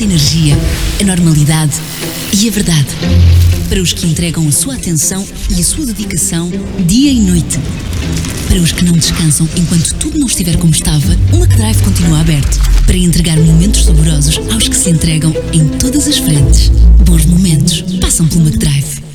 Nossa 0.00 0.04
energia, 0.04 0.58
a 1.00 1.04
normalidade 1.04 1.72
e 2.32 2.48
a 2.48 2.50
verdade. 2.50 2.88
Para 3.68 3.80
os 3.80 3.92
que 3.92 4.06
entregam 4.06 4.46
a 4.48 4.52
sua 4.52 4.74
atenção 4.74 5.26
e 5.50 5.60
a 5.60 5.64
sua 5.64 5.84
dedicação 5.84 6.50
dia 6.86 7.10
e 7.10 7.20
noite. 7.20 7.58
Para 8.48 8.60
os 8.60 8.72
que 8.72 8.84
não 8.84 8.94
descansam 8.94 9.48
enquanto 9.56 9.94
tudo 9.94 10.18
não 10.18 10.26
estiver 10.26 10.56
como 10.56 10.72
estava, 10.72 11.16
o 11.32 11.36
McDrive 11.36 11.82
continua 11.82 12.20
aberto 12.20 12.58
para 12.86 12.96
entregar 12.96 13.38
momentos 13.38 13.84
saborosos 13.84 14.40
aos 14.50 14.68
que 14.68 14.76
se 14.76 14.90
entregam 14.90 15.34
em 15.52 15.66
todas 15.78 16.08
as 16.08 16.18
frentes. 16.18 16.70
Bons 17.04 17.26
momentos 17.26 17.84
passam 18.00 18.26
pelo 18.26 18.46
McDrive. 18.46 19.09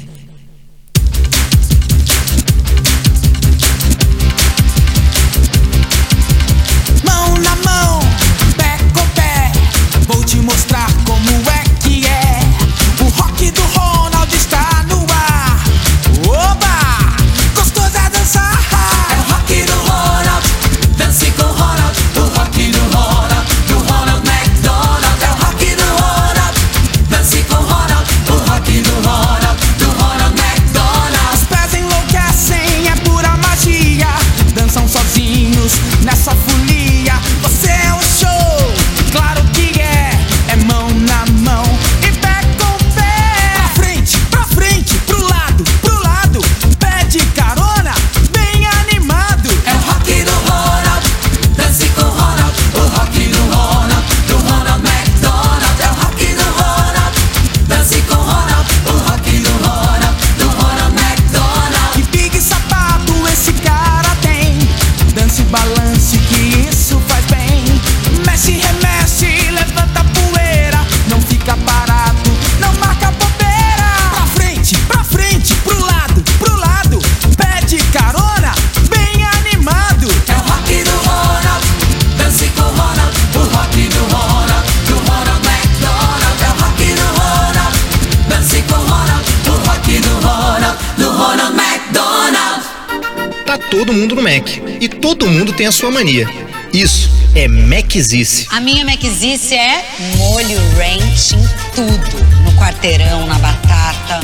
Tem 95.55 95.67
a 95.67 95.71
sua 95.71 95.89
mania. 95.89 96.27
Isso 96.73 97.09
é 97.33 97.47
Macizice. 97.47 98.45
A 98.49 98.59
minha 98.59 98.83
Maczice 98.83 99.55
é 99.55 99.85
molho 100.17 100.59
ranch 100.77 101.33
em 101.33 101.47
tudo. 101.73 102.25
No 102.43 102.51
quarteirão, 102.53 103.25
na 103.25 103.39
batata. 103.39 104.19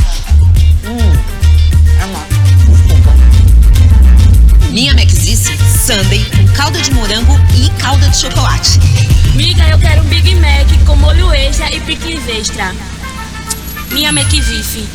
Hum, 0.85 1.13
é 1.99 2.05
uma... 2.05 2.27
Minha 4.71 4.93
Maczice, 4.93 5.57
Sunday 5.85 6.25
com 6.25 6.47
calda 6.53 6.81
de 6.81 6.91
morango 6.91 7.39
e 7.55 7.69
calda 7.81 8.07
de 8.09 8.17
chocolate. 8.17 8.79
Miga, 9.35 9.63
eu 9.69 9.79
quero 9.79 10.01
um 10.01 10.05
Big 10.05 10.35
Mac 10.35 10.67
com 10.85 10.95
molho 10.97 11.31
extra 11.31 11.73
e 11.73 11.79
picles 11.81 12.27
extra. 12.27 12.75
Minha 13.91 14.09
McVife. 14.09 14.85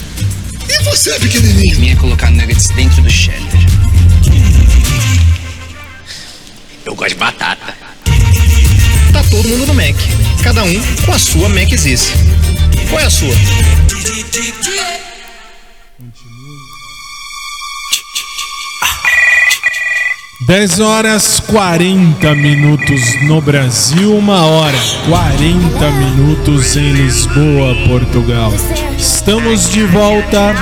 E 0.68 0.84
você, 0.84 1.18
pequenininho? 1.18 1.78
Minha 1.78 1.92
é 1.92 1.96
colocar 1.96 2.30
nuggets 2.30 2.68
dentro 2.70 3.02
do 3.02 3.10
cheddar. 3.10 3.65
Eu 6.86 6.94
gosto 6.94 7.14
de 7.14 7.16
batata. 7.16 7.74
Tá 9.12 9.22
todo 9.28 9.48
mundo 9.48 9.66
no 9.66 9.74
Mac. 9.74 9.96
Cada 10.44 10.62
um 10.62 10.82
com 11.04 11.12
a 11.12 11.18
sua 11.18 11.48
Macizice. 11.48 12.12
Qual 12.88 13.00
é 13.00 13.04
a 13.04 13.10
sua? 13.10 13.34
10 20.46 20.78
horas 20.78 21.40
40 21.40 22.32
minutos 22.36 23.20
no 23.22 23.40
Brasil, 23.40 24.16
uma 24.16 24.46
hora 24.46 24.78
40 25.08 25.90
minutos 25.90 26.76
em 26.76 26.92
Lisboa, 26.92 27.74
Portugal. 27.88 28.52
Estamos 28.96 29.68
de 29.70 29.82
volta. 29.82 30.54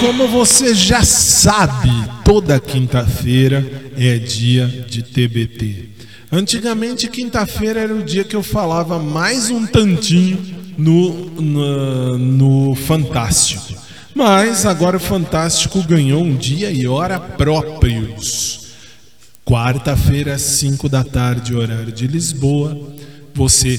Como 0.00 0.26
você 0.28 0.74
já 0.74 1.02
sabe, 1.02 1.90
toda 2.24 2.58
quinta-feira 2.58 3.90
é 3.96 4.18
dia 4.18 4.66
de 4.88 5.02
TBT. 5.02 5.90
Antigamente, 6.32 7.08
quinta-feira 7.08 7.80
era 7.80 7.94
o 7.94 8.02
dia 8.02 8.24
que 8.24 8.34
eu 8.34 8.42
falava 8.42 8.98
mais 8.98 9.50
um 9.50 9.66
tantinho 9.66 10.38
no, 10.76 11.30
no, 11.40 12.18
no 12.18 12.74
Fantástico. 12.74 13.74
Mas 14.14 14.66
agora 14.66 14.96
o 14.96 15.00
Fantástico 15.00 15.82
ganhou 15.82 16.22
um 16.22 16.34
dia 16.34 16.70
e 16.70 16.86
hora 16.86 17.20
próprios. 17.20 18.74
Quarta-feira, 19.44 20.34
às 20.34 20.42
5 20.42 20.88
da 20.88 21.04
tarde, 21.04 21.54
horário 21.54 21.92
de 21.92 22.06
Lisboa. 22.06 22.94
Você 23.34 23.78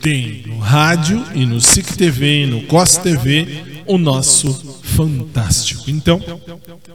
tem 0.00 0.44
no 0.46 0.58
rádio 0.58 1.24
e 1.34 1.44
no 1.44 1.60
SIC 1.60 1.96
TV 1.96 2.44
e 2.44 2.46
no 2.46 2.62
COS 2.62 2.96
TV 2.98 3.82
o 3.86 3.98
nosso 3.98 4.71
Fantástico. 4.82 5.84
Então, 5.88 6.20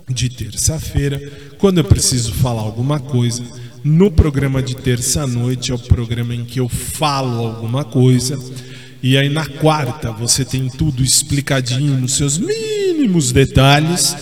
de 0.07 0.29
terça-feira, 0.29 1.19
quando 1.57 1.79
eu 1.79 1.83
preciso 1.83 2.33
falar 2.33 2.61
alguma 2.61 2.99
coisa, 2.99 3.43
no 3.83 4.11
programa 4.11 4.61
de 4.61 4.75
terça-noite 4.75 5.71
é 5.71 5.75
o 5.75 5.79
programa 5.79 6.35
em 6.35 6.43
que 6.43 6.59
eu 6.59 6.67
falo 6.67 7.47
alguma 7.47 7.85
coisa. 7.85 8.37
E 9.01 9.17
aí 9.17 9.29
na 9.29 9.45
quarta 9.45 10.11
você 10.11 10.43
tem 10.43 10.67
tudo 10.67 11.03
explicadinho 11.03 11.97
nos 11.97 12.15
seus 12.15 12.37
mínimos 12.37 13.31
detalhes. 13.31 14.15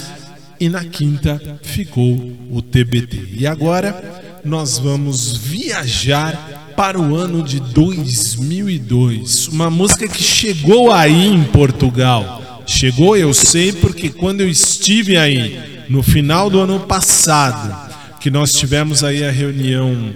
E 0.59 0.69
na 0.69 0.85
quinta 0.85 1.59
ficou 1.63 2.13
o 2.51 2.61
TBT. 2.61 3.29
E 3.33 3.47
agora 3.47 4.39
nós 4.45 4.77
vamos 4.77 5.35
viajar 5.35 6.73
para 6.77 6.99
o 6.99 7.15
ano 7.15 7.41
de 7.41 7.59
2002. 7.59 9.47
Uma 9.47 9.69
música 9.69 10.07
que 10.07 10.21
chegou 10.21 10.91
aí 10.91 11.27
em 11.27 11.43
Portugal. 11.45 12.44
Chegou, 12.65 13.15
eu 13.15 13.33
sei, 13.33 13.71
porque 13.71 14.09
quando 14.09 14.41
eu 14.41 14.49
estive 14.49 15.17
aí, 15.17 15.85
no 15.89 16.01
final 16.01 16.49
do 16.49 16.59
ano 16.59 16.79
passado, 16.81 18.19
que 18.19 18.31
nós 18.31 18.53
tivemos 18.53 19.03
aí 19.03 19.23
a 19.23 19.31
reunião. 19.31 20.13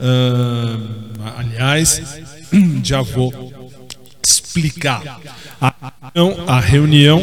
ah, 0.00 1.34
aliás, 1.38 2.02
já 2.82 3.02
vou 3.02 3.52
explicar. 4.26 5.20
A, 5.60 5.92
então, 6.10 6.44
a 6.46 6.58
reunião 6.58 7.22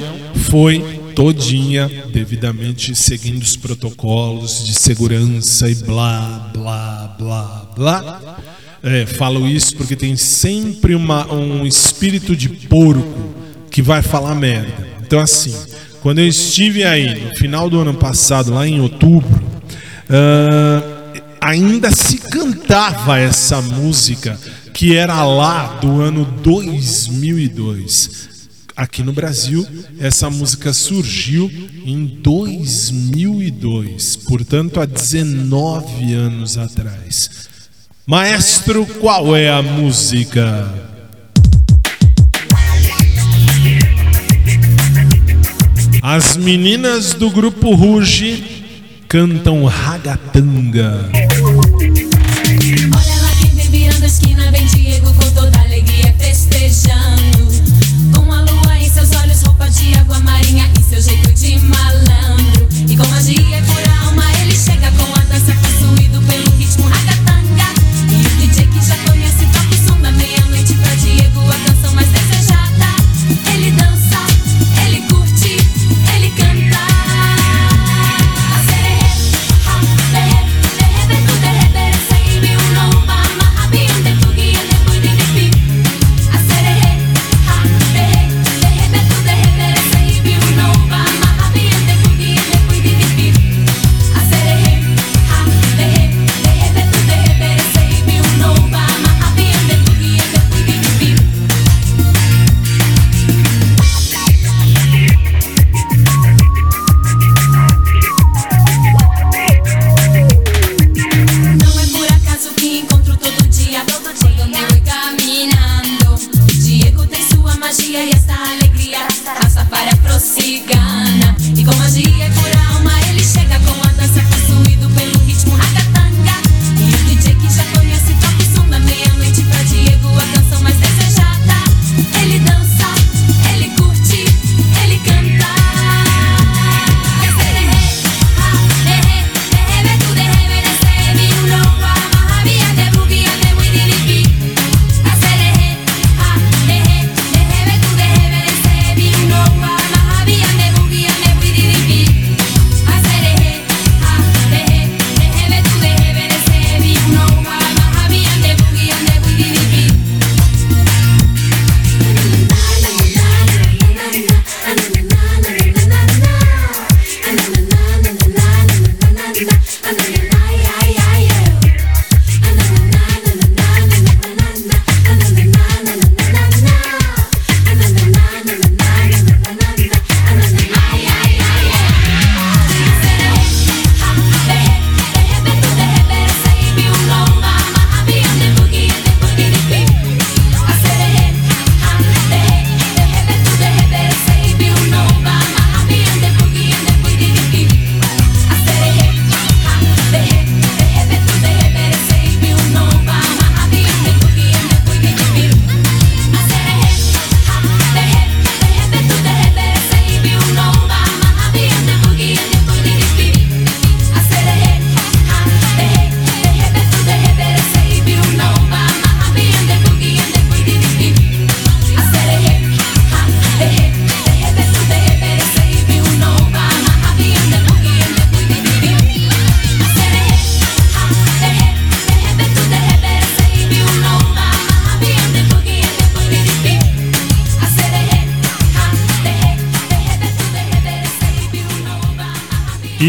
foi 0.50 0.80
todinha, 1.16 1.90
devidamente 2.14 2.96
seguindo 2.96 3.42
os 3.42 3.56
protocolos 3.56 4.64
de 4.64 4.76
segurança 4.76 5.70
e 5.70 5.76
blá, 5.76 6.52
blá, 6.54 7.16
blá, 7.18 7.72
blá. 7.76 8.40
É, 8.84 9.06
falo 9.08 9.48
isso 9.48 9.76
porque 9.76 9.96
tem 9.96 10.16
sempre 10.16 10.94
uma, 10.94 11.34
um 11.34 11.66
espírito 11.66 12.36
de 12.36 12.48
porco 12.48 13.27
que 13.78 13.82
vai 13.84 14.02
falar 14.02 14.34
merda. 14.34 14.74
Então, 15.04 15.20
assim, 15.20 15.54
quando 16.02 16.18
eu 16.18 16.28
estive 16.28 16.84
aí 16.84 17.26
no 17.26 17.36
final 17.36 17.70
do 17.70 17.80
ano 17.80 17.94
passado, 17.94 18.52
lá 18.52 18.68
em 18.68 18.82
outubro, 18.82 19.40
ah, 20.10 20.82
ainda 21.40 21.92
se 21.92 22.18
cantava 22.18 23.20
essa 23.20 23.62
música 23.62 24.36
que 24.74 24.98
era 24.98 25.24
lá 25.24 25.78
do 25.80 26.02
ano 26.02 26.26
2002. 26.42 28.50
Aqui 28.76 29.04
no 29.04 29.14
Brasil, 29.14 29.64
essa 30.00 30.28
música 30.28 30.74
surgiu 30.74 31.48
em 31.86 32.20
2002, 32.24 34.16
portanto, 34.28 34.80
há 34.80 34.88
19 34.88 36.16
anos 36.16 36.58
atrás. 36.58 37.30
Maestro, 38.08 38.88
qual 39.00 39.36
é 39.36 39.52
a 39.52 39.62
música? 39.62 40.87
As 46.10 46.38
meninas 46.38 47.14
do 47.14 47.30
grupo 47.30 47.76
Ruge 47.76 48.42
cantam 49.10 49.66
ragatanga. 49.66 51.02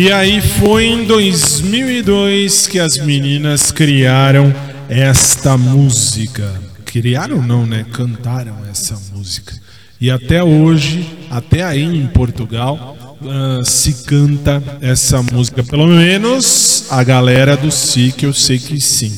E 0.08 0.10
aí 0.10 0.40
foi 0.40 0.86
em 0.86 1.04
2002 1.04 2.66
que 2.66 2.80
as 2.80 2.96
meninas 2.96 3.70
criaram 3.70 4.54
esta 4.88 5.58
música. 5.58 6.50
Criaram 6.86 7.42
não, 7.42 7.66
né? 7.66 7.84
Cantaram 7.92 8.56
essa 8.70 8.98
música. 9.12 9.52
E 10.00 10.10
até 10.10 10.42
hoje, 10.42 11.06
até 11.30 11.62
aí 11.62 11.82
em 11.82 12.06
Portugal, 12.06 12.96
ah, 13.22 13.60
se 13.62 14.04
canta 14.04 14.62
essa 14.80 15.22
música. 15.22 15.62
Pelo 15.62 15.86
menos 15.86 16.86
a 16.88 17.04
galera 17.04 17.54
do 17.54 17.70
Si, 17.70 18.10
que 18.16 18.24
eu 18.24 18.32
sei 18.32 18.58
que 18.58 18.80
sim. 18.80 19.12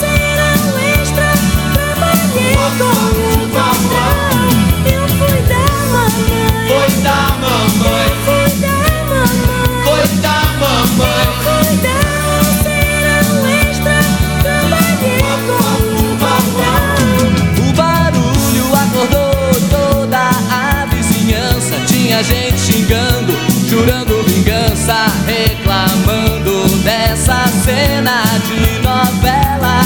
serão 0.00 0.64
extra, 1.00 1.30
trabalhei 1.74 2.54
com 2.78 2.92
o 3.28 3.48
patrão. 3.50 4.48
Eu 4.86 5.04
fui 5.18 5.38
da 5.48 5.66
mamãe, 5.92 6.56
foi 6.68 6.90
da 7.02 7.20
mamãe, 7.40 8.10
foi 8.24 8.48
da 8.60 8.78
mamãe, 9.08 9.84
foi 9.84 10.06
da 10.20 10.38
mamãe, 10.60 11.31
gente 22.22 22.60
xingando, 22.60 23.32
jurando 23.68 24.22
vingança, 24.24 25.06
reclamando 25.26 26.68
dessa 26.78 27.44
cena 27.64 28.22
de 28.46 28.78
novela. 28.82 29.80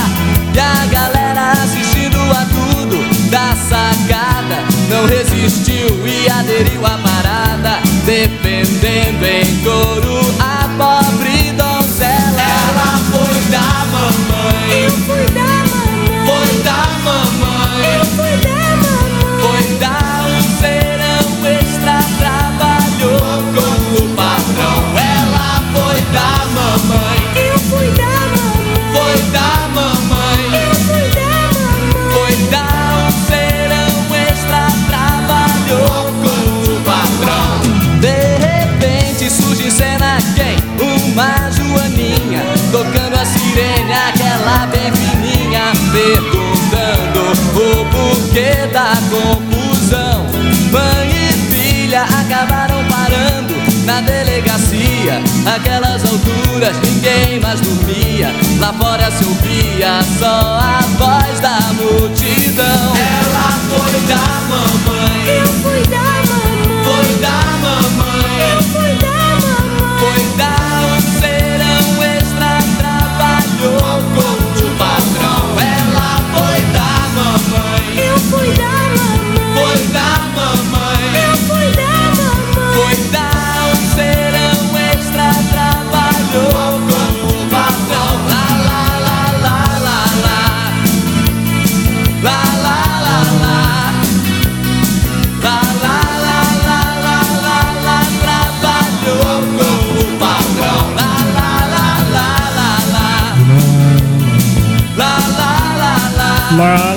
E 0.54 0.58
a 0.58 0.86
galera 0.86 1.52
assistindo 1.52 2.18
a 2.32 2.46
tudo 2.46 3.30
da 3.30 3.54
sacada 3.54 4.64
não 4.88 5.06
resistiu 5.06 6.06
e 6.06 6.28
aderiu 6.30 6.84
à 6.86 6.98
parada, 6.98 7.80
defendendo 8.04 9.24
em 9.24 9.56
coro 9.62 10.20
a 10.40 10.68
pobre 10.76 11.52
donzela. 11.52 12.40
Ela 12.40 12.98
foi 13.10 13.40
da 13.50 13.86
mamãe, 13.92 14.84
eu 14.84 14.90
fui 14.90 15.25
da 26.16 26.32
mamãe, 26.56 27.18
eu 27.36 27.58
fui 27.58 27.88
da 27.90 28.16
mamãe, 28.32 28.86
foi 28.94 29.16
da 29.30 29.52
mamãe, 29.76 30.40
eu 30.64 30.72
fui 30.86 31.06
da 31.16 31.32
mamãe, 31.52 31.92
foi 32.14 32.34
da 32.50 32.66
um 33.02 33.10
serão 33.26 33.94
extra, 34.30 34.62
trabalhou 34.88 36.00
com 36.22 36.40
o 36.72 36.74
patrão. 36.80 37.54
De 38.00 38.20
repente 38.46 39.24
surge 39.30 39.64
em 39.66 39.70
cena 39.70 40.16
quem? 40.34 40.56
Uma 40.80 41.50
joaninha 41.50 42.42
tocando 42.72 43.16
a 43.20 43.24
sirene, 43.26 43.92
aquela 43.92 44.66
bem 44.68 44.90
fininha, 44.92 45.64
perguntando 45.92 47.20
o 47.54 47.84
porquê 47.90 48.66
da 48.72 48.92
confusão. 49.10 50.24
Mãe 50.72 51.10
e 51.10 51.52
filha 51.52 52.02
acabaram 52.04 52.82
parando 52.88 53.54
na 53.84 54.00
delegacia. 54.00 54.85
Aquelas 55.54 56.04
alturas 56.04 56.76
ninguém 56.80 57.38
mais 57.40 57.60
dormia. 57.60 58.34
Lá 58.58 58.72
fora 58.72 59.08
se 59.10 59.24
ouvia 59.24 60.00
só 60.18 60.58
a 60.60 60.80
voz 60.98 61.38
da 61.38 61.60
multidão. 61.74 62.92
Ela 62.96 63.52
foi 63.68 64.00
da 64.08 64.26
mamãe. 64.48 65.28
Eu 65.38 65.46
fui 65.62 65.82
da 65.86 66.08
mamãe. 66.26 66.84
Foi 66.84 67.08
da 67.20 67.38
mamãe. 67.62 68.36
Eu 68.52 68.62
fui 68.62 68.85
lá. 106.56 106.96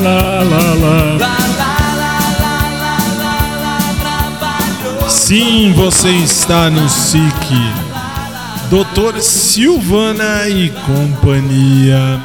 Sim, 5.09 5.73
você 5.73 6.09
está 6.09 6.69
no 6.69 6.87
SIC. 6.89 7.23
Doutor 8.69 9.19
Silvana 9.21 10.47
e 10.47 10.69
companhia. 10.69 12.21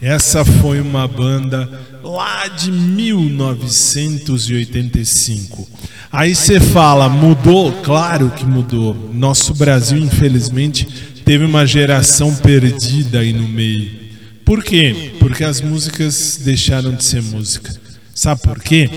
Essa 0.00 0.44
foi 0.44 0.80
uma 0.80 1.08
banda 1.08 1.68
lá 2.02 2.48
de 2.48 2.70
1985. 2.70 5.68
Aí 6.10 6.34
você 6.34 6.58
fala, 6.60 7.06
mudou? 7.08 7.70
Claro 7.82 8.30
que 8.30 8.46
mudou. 8.46 8.96
Nosso 9.12 9.52
Brasil, 9.54 9.98
infelizmente, 9.98 10.86
teve 11.24 11.44
uma 11.44 11.66
geração 11.66 12.34
perdida 12.34 13.20
aí 13.20 13.32
no 13.32 13.46
meio. 13.46 14.07
Por 14.48 14.64
quê? 14.64 15.12
Porque 15.18 15.44
as 15.44 15.60
músicas 15.60 16.40
deixaram 16.42 16.94
de 16.94 17.04
ser 17.04 17.22
música. 17.22 17.70
Sabe 18.14 18.40
por 18.40 18.62
quê? 18.62 18.88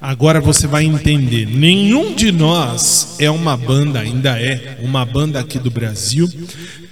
Agora 0.00 0.40
você 0.40 0.66
vai 0.66 0.84
entender. 0.84 1.46
Nenhum 1.46 2.16
de 2.16 2.32
nós 2.32 3.14
é 3.20 3.30
uma 3.30 3.56
banda, 3.56 4.00
ainda 4.00 4.42
é 4.42 4.76
uma 4.82 5.06
banda 5.06 5.38
aqui 5.38 5.60
do 5.60 5.70
Brasil, 5.70 6.28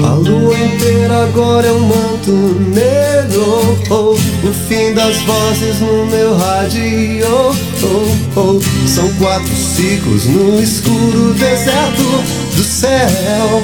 A 0.02 0.14
lua 0.14 0.58
inteira 0.58 1.24
agora 1.24 1.68
é 1.68 1.72
um 1.74 1.82
manto 1.82 2.32
negro. 2.74 3.78
Oh, 3.90 4.14
O 4.48 4.54
fim 4.68 4.94
das 4.94 5.18
vozes 5.24 5.82
no 5.82 6.06
meu 6.06 6.38
rádio. 6.38 7.28
Oh, 7.84 8.40
oh. 8.40 8.88
São 8.88 9.12
quatro 9.16 9.54
ciclos 9.56 10.26
no 10.26 10.62
escuro 10.62 11.34
deserto 11.34 12.24
do 12.56 12.64
céu. 12.64 13.62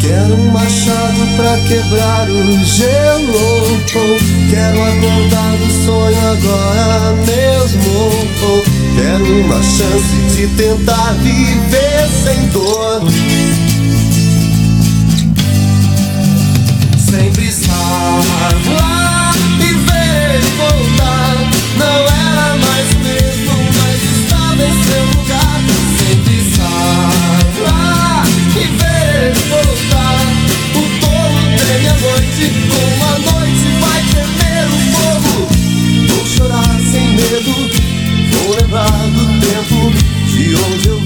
Quero 0.00 0.34
um 0.34 0.50
machado 0.52 1.36
pra 1.36 1.58
quebrar 1.68 2.26
o 2.30 2.64
gelo. 2.64 3.78
Oh, 3.94 4.50
Quero 4.50 4.82
acordar 4.82 5.56
do 5.58 5.84
sonho 5.84 6.18
agora 6.18 7.12
mesmo. 7.26 8.10
Oh, 8.42 8.62
Quero 8.96 9.40
uma 9.42 9.62
chance 9.62 10.34
de 10.34 10.46
tentar 10.56 11.12
viver 11.22 12.08
sem 12.24 12.46
dor 12.48 13.02
sem 17.10 17.32
precisar 17.32 18.20
lá 18.68 19.32
e 19.58 19.72
ver 19.74 20.36
ele 20.36 20.50
voltar. 20.56 21.34
Não 21.76 22.00
era 22.06 22.56
mais 22.56 22.88
mesmo, 23.02 23.54
mas 23.76 23.98
estava 24.16 24.62
em 24.62 24.74
seu 24.84 25.04
lugar. 25.06 25.58
Sem 25.98 26.16
precisar 26.22 27.10
lá 27.66 28.22
e 28.54 28.64
ver 28.78 29.26
ele 29.26 29.42
voltar. 29.50 30.20
O 30.76 30.82
tolo 31.00 31.40
treme 31.58 31.88
a 31.88 31.94
noite, 31.94 32.44
como 32.70 33.02
a 33.04 33.18
noite 33.32 33.66
vai 33.80 34.00
tremer 34.10 34.66
o 34.68 34.78
fogo. 34.94 35.48
Vou 36.06 36.24
chorar 36.26 36.76
sem 36.92 37.06
medo, 37.08 37.54
vou 38.30 38.54
lembrar 38.54 39.00
do 39.10 39.24
tempo 39.40 39.78
de 40.28 40.54
onde 40.54 40.88
eu 40.88 40.99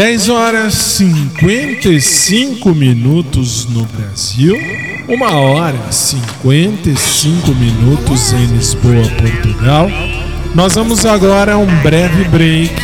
10 0.00 0.30
horas 0.30 0.72
55 0.72 2.74
minutos 2.74 3.66
no 3.66 3.84
Brasil, 3.84 4.56
1 5.06 5.22
hora 5.22 5.92
55 5.92 7.54
minutos 7.54 8.32
em 8.32 8.46
Lisboa, 8.46 9.04
Portugal. 9.18 9.90
Nós 10.54 10.74
vamos 10.74 11.04
agora 11.04 11.52
a 11.52 11.58
um 11.58 11.66
breve 11.82 12.24
break 12.30 12.82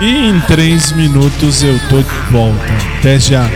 e 0.00 0.28
em 0.28 0.38
3 0.42 0.92
minutos 0.92 1.64
eu 1.64 1.76
tô 1.88 2.00
de 2.00 2.14
volta. 2.30 2.72
Até 3.00 3.18
já. 3.18 3.50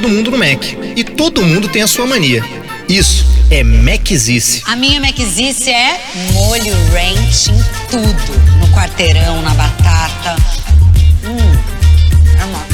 todo 0.00 0.08
mundo 0.08 0.30
no 0.30 0.38
Mac. 0.38 0.62
E 0.94 1.02
todo 1.02 1.42
mundo 1.42 1.68
tem 1.68 1.82
a 1.82 1.88
sua 1.88 2.06
mania. 2.06 2.44
Isso 2.88 3.26
é 3.50 3.64
Maczice. 3.64 4.62
A 4.64 4.76
minha 4.76 5.00
Maczice 5.00 5.70
é 5.70 6.00
molho 6.32 6.72
ranch 6.92 7.50
em 7.50 7.58
tudo. 7.90 8.60
No 8.60 8.68
quarteirão, 8.68 9.42
na 9.42 9.52
batata. 9.54 10.36
Hum, 11.24 11.58
é 12.38 12.44
uma... 12.44 12.64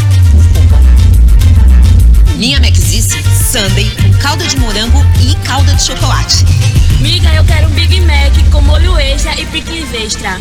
Minha 2.36 2.60
Maczice, 2.60 3.16
sundae 3.50 3.90
com 4.02 4.12
calda 4.18 4.46
de 4.46 4.58
morango 4.58 5.02
e 5.22 5.34
calda 5.46 5.72
de 5.72 5.82
chocolate. 5.82 6.44
Miga, 7.00 7.32
eu 7.32 7.44
quero 7.44 7.68
um 7.68 7.70
Big 7.70 8.02
Mac 8.02 8.34
com 8.52 8.60
molho 8.60 8.98
extra 8.98 9.32
e 9.40 9.46
picles 9.46 9.90
extra. 9.94 10.38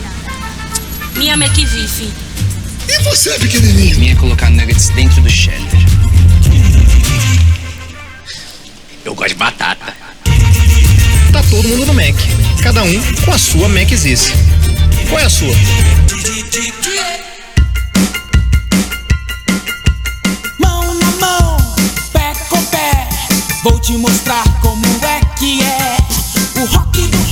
Minha 1.15 1.37
Macvife. 1.37 2.11
E 2.89 3.03
você, 3.03 3.39
pequenininho? 3.39 3.99
Minha 3.99 4.11
é 4.11 4.15
colocar 4.15 4.49
nuggets 4.49 4.89
dentro 4.89 5.21
do 5.21 5.29
cheddar. 5.29 5.92
Eu 9.05 9.15
gosto 9.15 9.29
de 9.29 9.35
batata. 9.35 9.93
Tá 11.31 11.43
todo 11.49 11.67
mundo 11.67 11.85
no 11.85 11.93
Mac, 11.93 12.15
cada 12.61 12.83
um 12.83 13.01
com 13.25 13.31
a 13.31 13.37
sua 13.37 13.67
Maczice. 13.67 14.31
Qual 15.09 15.19
é 15.19 15.25
a 15.25 15.29
sua? 15.29 15.53
Mão 20.59 20.93
na 20.93 21.11
mão, 21.19 21.57
pé 22.13 22.33
com 22.49 22.63
pé, 22.65 23.09
vou 23.63 23.79
te 23.79 23.97
mostrar 23.97 24.43
como 24.61 24.85
é 25.03 25.19
que 25.37 25.61
é 25.63 25.97
o 26.61 26.65
rock 26.65 27.01
do 27.07 27.22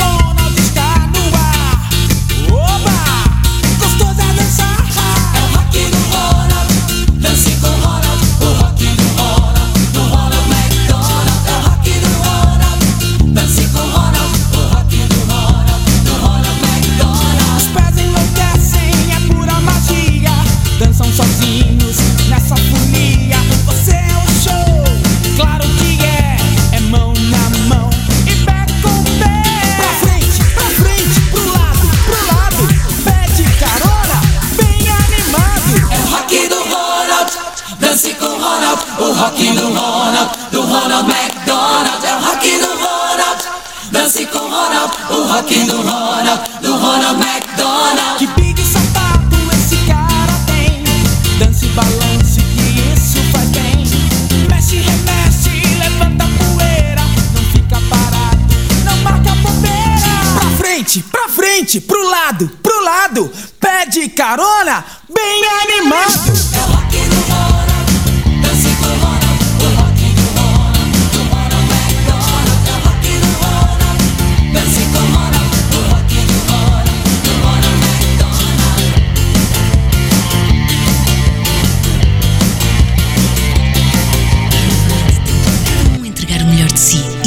pra 61.00 61.30
frente, 61.30 61.80
pro 61.80 62.10
lado, 62.10 62.50
pro 62.62 62.84
lado. 62.84 63.32
Pede 63.60 64.10
carona, 64.10 64.84
bem 65.08 65.44
animado. 65.46 66.12
É 66.94 67.11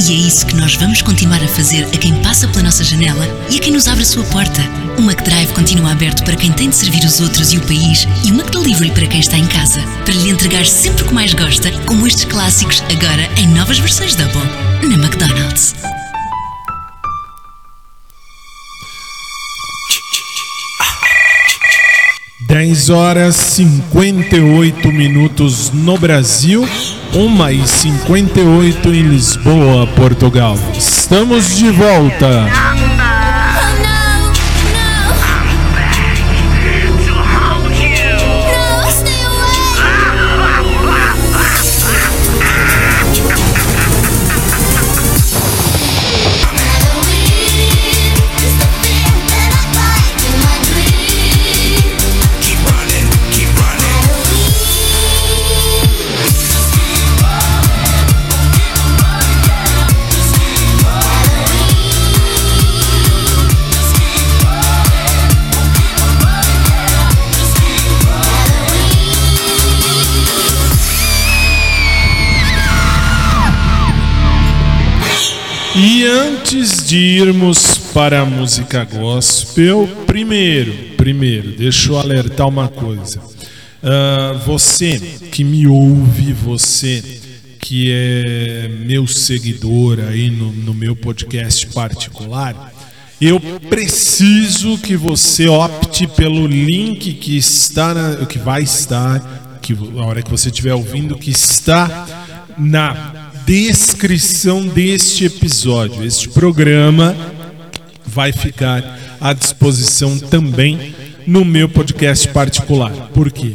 promete 0.05 0.45
que 0.47 0.55
nós 0.57 0.75
vamos 0.75 1.01
continuar 1.01 1.43
a 1.43 1.49
fazer 1.49 1.85
a 1.85 1.97
quem 1.97 2.15
passa 2.21 2.47
pela 2.49 2.65
nossa 2.65 2.85
janela 2.85 3.27
e 3.49 3.57
a 3.57 3.61
quem 3.61 3.73
nos 3.73 3.89
abre 3.89 4.03
a 4.03 4.07
sua 4.07 4.23
porta. 4.25 4.61
O 4.99 5.01
McDrive 5.01 5.53
continua 5.55 5.93
aberto 5.93 6.23
para 6.25 6.37
quem 6.37 6.53
tem 6.53 6.69
de 6.69 6.77
servir 6.77 7.03
os 7.05 7.21
outros 7.21 7.53
e 7.55 7.57
o 7.57 7.63
país 7.63 8.07
e 8.23 8.31
o 8.31 8.35
McDelivery 8.35 8.91
para 8.91 9.07
quem 9.07 9.21
está 9.21 9.39
em 9.39 9.47
casa, 9.47 9.81
para 10.05 10.13
lhe 10.13 10.29
entregar 10.29 10.67
sempre 10.67 11.05
o 11.05 11.07
que 11.07 11.15
mais 11.15 11.33
gosta, 11.33 11.71
como 11.87 12.07
estes 12.07 12.27
clássicos, 12.27 12.83
agora 12.93 13.31
em 13.39 13.47
novas 13.49 13.79
versões 13.79 14.15
Double, 14.15 14.43
na 14.83 15.03
McDonald's. 15.03 15.75
Dez 22.47 22.91
horas 22.91 23.37
58 23.37 24.93
minutos 24.93 25.71
no 25.71 25.97
Brasil, 25.97 26.69
1 27.15 27.51
e 27.51 27.67
58 27.67 28.93
em 28.93 29.03
Lisboa, 29.03 29.87
Portugal. 29.87 30.59
Estamos 30.77 31.57
de 31.57 31.71
volta. 31.71 32.94
De 76.87 76.99
irmos 76.99 77.79
para 77.95 78.21
a 78.21 78.27
música 78.27 78.85
gospel, 78.85 79.89
primeiro, 80.07 80.73
primeiro, 80.99 81.53
deixa 81.53 81.91
eu 81.91 81.99
alertar 81.99 82.47
uma 82.47 82.69
coisa. 82.69 83.23
Ah, 83.83 84.39
você 84.45 84.99
que 85.33 85.43
me 85.43 85.67
ouve, 85.67 86.35
você 86.35 87.03
que 87.59 87.91
é 87.91 88.69
meu 88.69 89.07
seguidor 89.07 89.99
aí 90.01 90.31
no, 90.31 90.53
no 90.53 90.75
meu 90.75 90.95
podcast 90.95 91.67
particular, 91.69 92.73
eu 93.19 93.41
preciso 93.71 94.77
que 94.77 94.95
você 94.95 95.49
opte 95.49 96.07
pelo 96.07 96.47
link 96.47 97.15
que 97.15 97.39
está 97.39 97.95
na, 97.95 98.27
que 98.27 98.39
vai 98.39 98.63
estar, 98.63 99.59
que 99.63 99.73
a 99.73 100.05
hora 100.05 100.23
que 100.23 100.31
você 100.31 100.49
estiver 100.51 100.75
ouvindo, 100.75 101.17
que 101.17 101.31
está 101.31 102.07
na 102.59 103.24
descrição 103.47 104.67
deste 104.67 105.27
episódio. 105.27 106.03
Este 106.03 106.29
programa 106.31 107.15
vai 108.07 108.33
ficar 108.33 108.99
à 109.21 109.33
disposição 109.35 110.19
também 110.19 110.95
no 111.27 111.45
meu 111.45 111.69
podcast 111.69 112.27
particular. 112.29 112.91
Por 113.13 113.31
quê? 113.31 113.55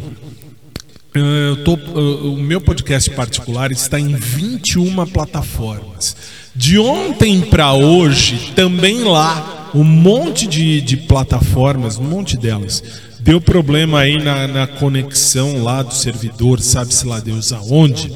Eu 1.13 1.63
tô, 1.63 1.73
uh, 1.73 2.33
o 2.33 2.37
meu 2.37 2.61
podcast 2.61 3.09
particular 3.11 3.71
está 3.71 3.99
em 3.99 4.15
21 4.15 5.07
plataformas. 5.07 6.15
De 6.55 6.77
ontem 6.77 7.41
para 7.41 7.73
hoje, 7.73 8.51
também 8.55 9.03
lá, 9.03 9.71
um 9.73 9.83
monte 9.83 10.45
de, 10.45 10.81
de 10.81 10.97
plataformas, 10.97 11.97
um 11.97 12.03
monte 12.03 12.37
delas, 12.37 12.83
deu 13.19 13.41
problema 13.41 14.01
aí 14.01 14.21
na, 14.21 14.47
na 14.47 14.67
conexão 14.67 15.63
lá 15.63 15.81
do 15.81 15.93
servidor, 15.93 16.59
sabe-se 16.59 17.07
lá 17.07 17.19
Deus 17.19 17.51
aonde. 17.51 18.11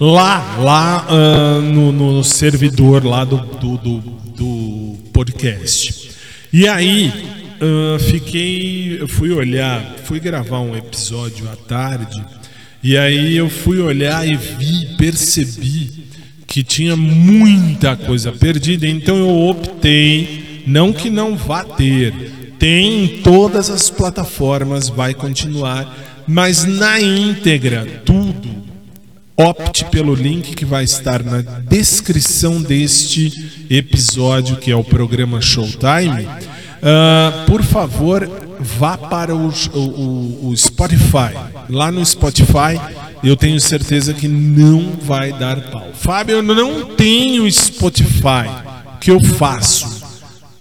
Lá, 0.00 0.56
lá 0.58 1.06
uh, 1.10 1.60
no, 1.60 1.92
no 1.92 2.24
servidor 2.24 3.04
lá 3.04 3.22
do, 3.22 3.36
do, 3.36 3.76
do, 3.76 3.98
do 4.34 4.96
podcast. 5.12 6.12
E 6.50 6.66
aí, 6.66 7.12
uh, 7.60 7.98
fiquei. 7.98 9.06
Fui 9.06 9.30
olhar, 9.30 9.96
fui 10.04 10.18
gravar 10.18 10.60
um 10.60 10.74
episódio 10.74 11.46
à 11.50 11.54
tarde, 11.54 12.24
e 12.82 12.96
aí 12.96 13.36
eu 13.36 13.50
fui 13.50 13.78
olhar 13.78 14.26
e 14.26 14.34
vi, 14.36 14.96
percebi 14.96 16.06
que 16.46 16.64
tinha 16.64 16.96
muita 16.96 17.94
coisa 17.94 18.32
perdida, 18.32 18.86
então 18.86 19.18
eu 19.18 19.28
optei, 19.48 20.62
não 20.66 20.94
que 20.94 21.10
não 21.10 21.36
vá 21.36 21.62
ter, 21.62 22.12
tem 22.58 23.04
em 23.04 23.08
todas 23.20 23.68
as 23.68 23.90
plataformas, 23.90 24.88
vai 24.88 25.12
continuar, 25.12 26.24
mas 26.26 26.64
na 26.64 26.98
íntegra, 26.98 27.84
tudo 28.04 28.59
opte 29.40 29.84
pelo 29.86 30.14
link 30.14 30.54
que 30.54 30.64
vai 30.64 30.84
estar 30.84 31.22
na 31.22 31.40
descrição 31.40 32.60
deste 32.60 33.64
episódio, 33.70 34.56
que 34.56 34.70
é 34.70 34.76
o 34.76 34.84
programa 34.84 35.40
Showtime. 35.40 36.26
Uh, 36.26 37.46
por 37.46 37.62
favor, 37.62 38.28
vá 38.58 38.98
para 38.98 39.34
o, 39.34 39.48
o, 39.74 40.48
o, 40.48 40.56
Spotify. 40.56 41.34
Lá 41.68 41.90
no 41.90 42.04
Spotify, 42.04 42.78
eu 43.22 43.36
tenho 43.36 43.60
certeza 43.60 44.12
que 44.12 44.28
não 44.28 44.92
vai 45.02 45.32
dar 45.32 45.70
pau. 45.70 45.90
Fábio, 45.94 46.36
eu 46.36 46.42
não 46.42 46.94
tenho 46.96 47.50
Spotify. 47.50 48.48
O 48.96 48.98
que 48.98 49.10
eu 49.10 49.22
faço? 49.22 50.00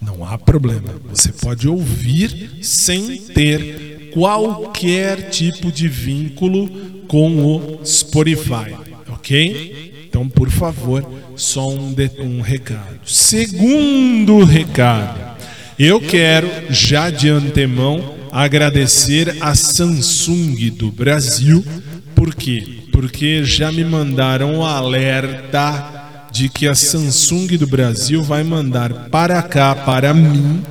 Não 0.02 0.26
há 0.26 0.38
problema. 0.38 0.90
Você 1.10 1.32
pode 1.32 1.68
ouvir 1.68 2.60
sem 2.62 3.18
ter 3.18 3.89
qualquer 4.12 5.30
tipo 5.30 5.72
de 5.72 5.88
vínculo 5.88 6.70
com 7.08 7.56
o 7.56 7.86
Spotify, 7.86 8.76
ok? 9.10 10.06
Então, 10.08 10.28
por 10.28 10.50
favor, 10.50 11.08
só 11.36 11.70
um, 11.70 11.94
de, 11.94 12.10
um 12.20 12.42
recado. 12.42 13.00
Segundo 13.06 14.44
recado, 14.44 15.20
eu 15.78 16.02
quero 16.02 16.50
já 16.70 17.10
de 17.10 17.30
antemão 17.30 18.16
agradecer 18.32 19.38
a 19.40 19.56
Samsung 19.56 20.70
do 20.72 20.92
Brasil, 20.92 21.64
por 22.16 22.36
quê? 22.36 22.64
Porque 22.92 23.44
já 23.44 23.72
me 23.72 23.84
mandaram 23.84 24.56
um 24.56 24.66
alerta 24.66 26.28
de 26.32 26.50
que 26.50 26.68
a 26.68 26.76
Samsung 26.76 27.58
do 27.58 27.68
Brasil 27.68 28.22
vai 28.22 28.44
mandar 28.44 29.10
para 29.10 29.42
cá, 29.42 29.74
para 29.74 30.14
mim, 30.14 30.62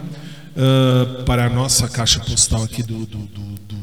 uh, 0.59 1.23
para 1.25 1.47
a 1.47 1.49
nossa 1.49 1.89
caixa 1.89 2.19
postal 2.21 2.65
aqui 2.65 2.83
do, 2.83 3.07
do, 3.07 3.19
do, 3.19 3.41
do 3.69 3.77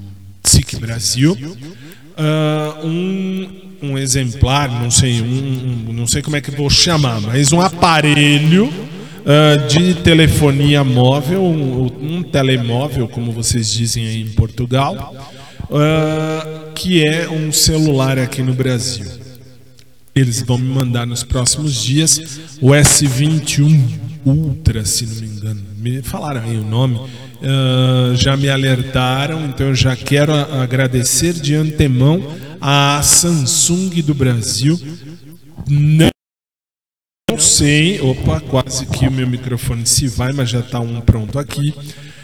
SIC 0.44 0.78
Brasil, 0.78 1.34
uh, 1.34 2.86
um, 2.86 3.50
um 3.82 3.98
exemplar, 3.98 4.70
não 4.70 4.92
sei, 4.92 5.22
um, 5.22 5.88
um, 5.90 5.94
não 5.94 6.08
sei 6.08 6.22
como 6.22 6.36
é 6.36 6.42
que 6.42 6.52
vou 6.52 6.70
chamar, 6.70 7.22
mas 7.22 7.54
um 7.54 7.62
aparelho 7.62 8.66
uh, 8.66 9.68
de 9.68 9.96
telefonia 9.96 10.84
móvel, 10.84 11.44
um, 11.44 11.86
um, 12.18 12.24
telemóvel, 12.24 13.08
como 13.08 13.32
vocês 13.32 13.72
dizem 13.72 14.06
aí 14.06 14.22
em 14.22 14.30
Portugal, 14.30 15.16
uh, 15.64 16.74
que 16.74 17.06
é 17.06 17.30
um 17.30 17.52
celular 17.52 18.20
aqui 18.20 18.42
no 18.42 18.54
Brasil. 18.54 19.06
Eles 20.14 20.42
vão 20.42 20.58
me 20.58 20.70
mandar 20.70 21.06
nos 21.06 21.24
próximos 21.24 21.84
dias 21.84 22.40
o 22.62 22.70
S21 22.70 24.15
Ultra, 24.26 24.84
se 24.84 25.06
não 25.06 25.16
me 25.16 25.28
engano. 25.28 25.62
Me 25.78 26.02
falaram 26.02 26.42
aí 26.42 26.58
o 26.58 26.64
nome. 26.64 26.96
Uh, 26.96 28.16
já 28.16 28.36
me 28.36 28.50
alertaram, 28.50 29.46
então 29.46 29.68
eu 29.68 29.76
já 29.76 29.96
quero 29.96 30.34
agradecer 30.34 31.34
de 31.34 31.54
antemão 31.54 32.24
a 32.60 33.02
Samsung 33.04 34.02
do 34.02 34.16
Brasil. 34.16 34.80
Não 35.70 36.10
sei, 37.38 38.02
opa, 38.02 38.40
quase 38.40 38.86
que 38.88 39.08
o 39.08 39.12
meu 39.12 39.28
microfone 39.28 39.86
se 39.86 40.08
vai, 40.08 40.32
mas 40.34 40.50
já 40.50 40.62
está 40.62 40.80
um 40.80 41.02
pronto 41.02 41.38
aqui. 41.38 41.74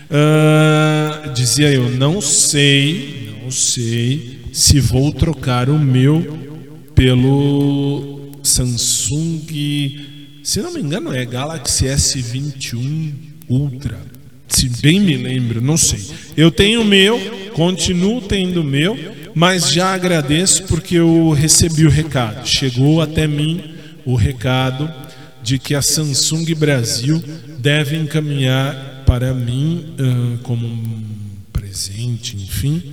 Uh, 0.09 1.31
dizia 1.33 1.71
eu, 1.71 1.89
não 1.89 2.19
sei, 2.19 3.37
não 3.43 3.51
sei 3.51 4.41
se 4.51 4.79
vou 4.79 5.11
trocar 5.13 5.69
o 5.69 5.77
meu 5.77 6.39
pelo 6.95 8.31
Samsung, 8.43 9.45
se 10.43 10.61
não 10.61 10.73
me 10.73 10.81
engano 10.81 11.13
é 11.13 11.25
Galaxy 11.25 11.85
S21 11.85 13.13
Ultra 13.49 13.99
se 14.51 14.69
bem 14.81 14.99
me 14.99 15.15
lembro, 15.15 15.61
não 15.61 15.77
sei. 15.77 16.05
Eu 16.35 16.51
tenho 16.51 16.81
o 16.81 16.85
meu, 16.85 17.19
continuo 17.53 18.21
tendo 18.21 18.61
o 18.61 18.63
meu, 18.63 18.97
mas 19.33 19.71
já 19.71 19.93
agradeço 19.93 20.63
porque 20.63 20.95
eu 20.95 21.31
recebi 21.31 21.85
o 21.85 21.89
recado. 21.89 22.45
Chegou 22.45 23.01
até 23.01 23.27
mim 23.27 23.63
o 24.05 24.15
recado 24.15 24.91
de 25.41 25.57
que 25.57 25.73
a 25.73 25.81
Samsung 25.81 26.53
Brasil 26.53 27.23
deve 27.59 27.97
encaminhar 27.97 29.03
para 29.05 29.33
mim 29.33 29.95
uh, 29.97 30.37
como 30.39 30.67
um 30.67 31.03
presente, 31.51 32.35
enfim, 32.35 32.83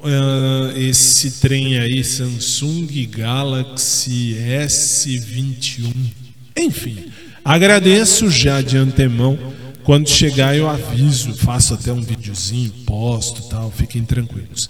uh, 0.00 0.76
esse 0.76 1.40
trem 1.40 1.78
aí 1.78 2.02
Samsung 2.02 3.06
Galaxy 3.06 4.36
S21. 4.38 6.25
Enfim, 6.56 7.06
Agradeço 7.46 8.28
já 8.28 8.60
de 8.60 8.76
antemão. 8.76 9.38
Quando 9.84 10.08
chegar 10.08 10.56
eu 10.56 10.68
aviso, 10.68 11.32
faço 11.32 11.74
até 11.74 11.92
um 11.92 12.02
videozinho, 12.02 12.72
posto 12.84 13.48
tal, 13.48 13.70
fiquem 13.70 14.02
tranquilos. 14.02 14.68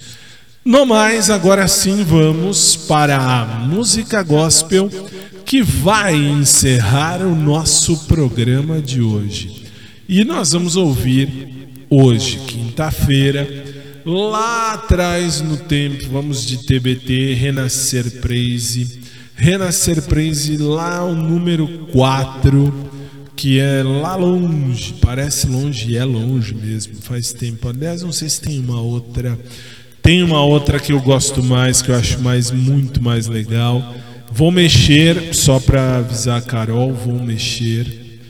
No 0.62 0.84
mais, 0.84 1.30
agora 1.30 1.66
sim 1.68 2.04
vamos 2.04 2.76
para 2.76 3.16
a 3.16 3.46
música 3.46 4.22
gospel 4.22 4.90
que 5.46 5.62
vai 5.62 6.14
encerrar 6.14 7.22
o 7.22 7.34
nosso 7.34 7.96
programa 8.06 8.78
de 8.78 9.00
hoje. 9.00 9.64
E 10.06 10.22
nós 10.22 10.52
vamos 10.52 10.76
ouvir 10.76 11.78
hoje, 11.88 12.38
quinta-feira, 12.46 13.48
lá 14.04 14.74
atrás 14.74 15.40
no 15.40 15.56
tempo, 15.56 16.10
vamos 16.10 16.44
de 16.44 16.58
TBT, 16.58 17.32
Renascer 17.32 18.20
Praise. 18.20 19.05
Renascer 19.36 20.02
Praise 20.02 20.56
lá 20.56 21.04
o 21.04 21.14
número 21.14 21.68
4, 21.92 22.90
que 23.36 23.60
é 23.60 23.82
lá 23.82 24.16
longe, 24.16 24.94
parece 24.94 25.46
longe 25.46 25.90
e 25.90 25.96
é 25.96 26.04
longe 26.04 26.54
mesmo, 26.54 26.96
faz 27.02 27.34
tempo. 27.34 27.68
Aliás, 27.68 28.02
não 28.02 28.12
sei 28.12 28.30
se 28.30 28.40
tem 28.40 28.58
uma 28.58 28.80
outra. 28.80 29.38
Tem 30.00 30.22
uma 30.22 30.42
outra 30.42 30.80
que 30.80 30.92
eu 30.92 31.00
gosto 31.00 31.42
mais, 31.42 31.82
que 31.82 31.90
eu 31.90 31.96
acho 31.96 32.18
mais 32.20 32.50
muito 32.50 33.02
mais 33.02 33.26
legal. 33.26 33.94
Vou 34.32 34.50
mexer, 34.50 35.34
só 35.34 35.60
para 35.60 35.98
avisar 35.98 36.38
a 36.38 36.42
Carol, 36.42 36.94
vou 36.94 37.18
mexer, 37.18 38.20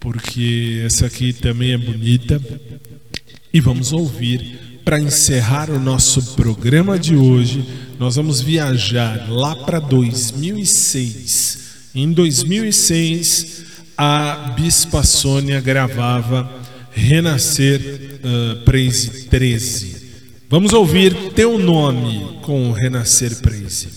porque 0.00 0.82
essa 0.84 1.06
aqui 1.06 1.32
também 1.32 1.72
é 1.72 1.78
bonita. 1.78 2.40
E 3.52 3.60
vamos 3.60 3.92
ouvir 3.92 4.65
para 4.86 5.00
encerrar 5.00 5.68
o 5.68 5.80
nosso 5.80 6.36
programa 6.36 6.96
de 6.96 7.16
hoje, 7.16 7.68
nós 7.98 8.14
vamos 8.14 8.40
viajar 8.40 9.28
lá 9.28 9.56
para 9.56 9.80
2006. 9.80 11.58
Em 11.92 12.12
2006, 12.12 13.64
a 13.98 14.54
Bispa 14.56 15.02
Sônia 15.02 15.60
gravava 15.60 16.48
Renascer 16.92 18.20
uh, 18.22 18.64
13, 18.64 19.24
13. 19.24 19.96
Vamos 20.48 20.72
ouvir 20.72 21.32
Teu 21.34 21.58
Nome 21.58 22.38
com 22.42 22.70
Renascer 22.70 23.34
13. 23.40 23.88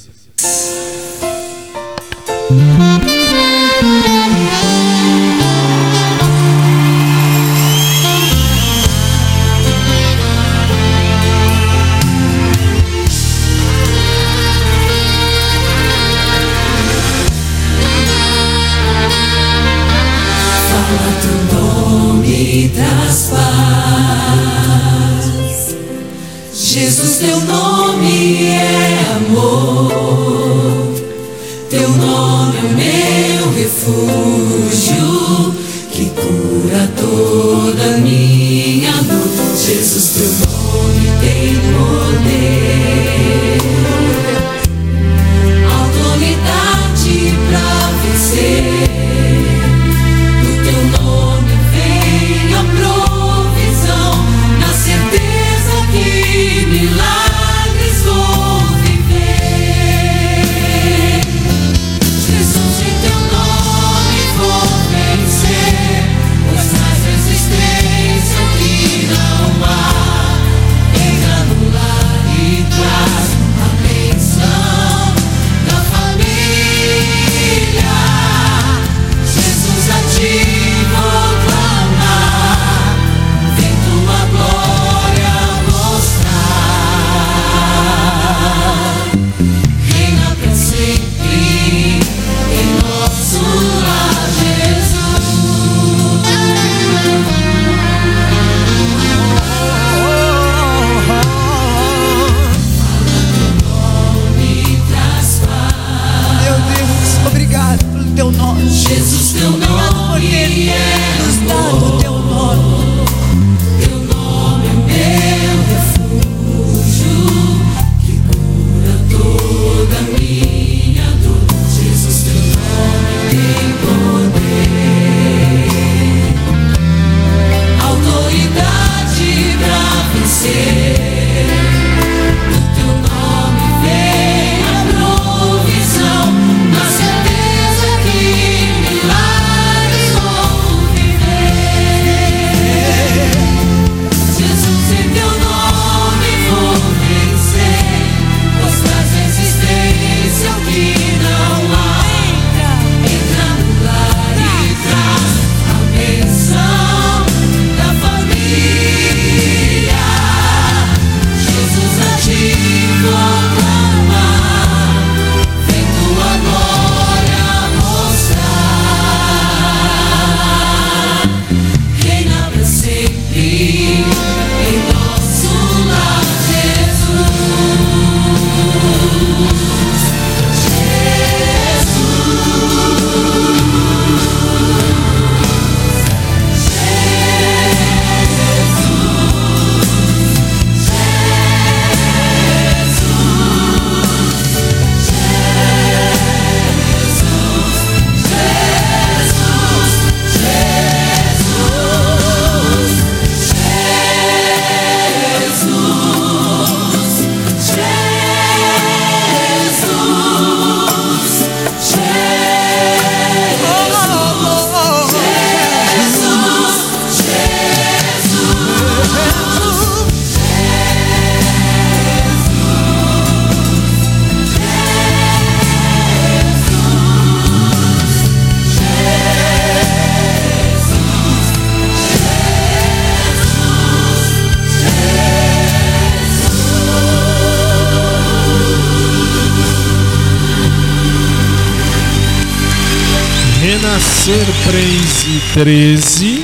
13 245.60 246.26
e 246.26 246.32
o 246.32 246.38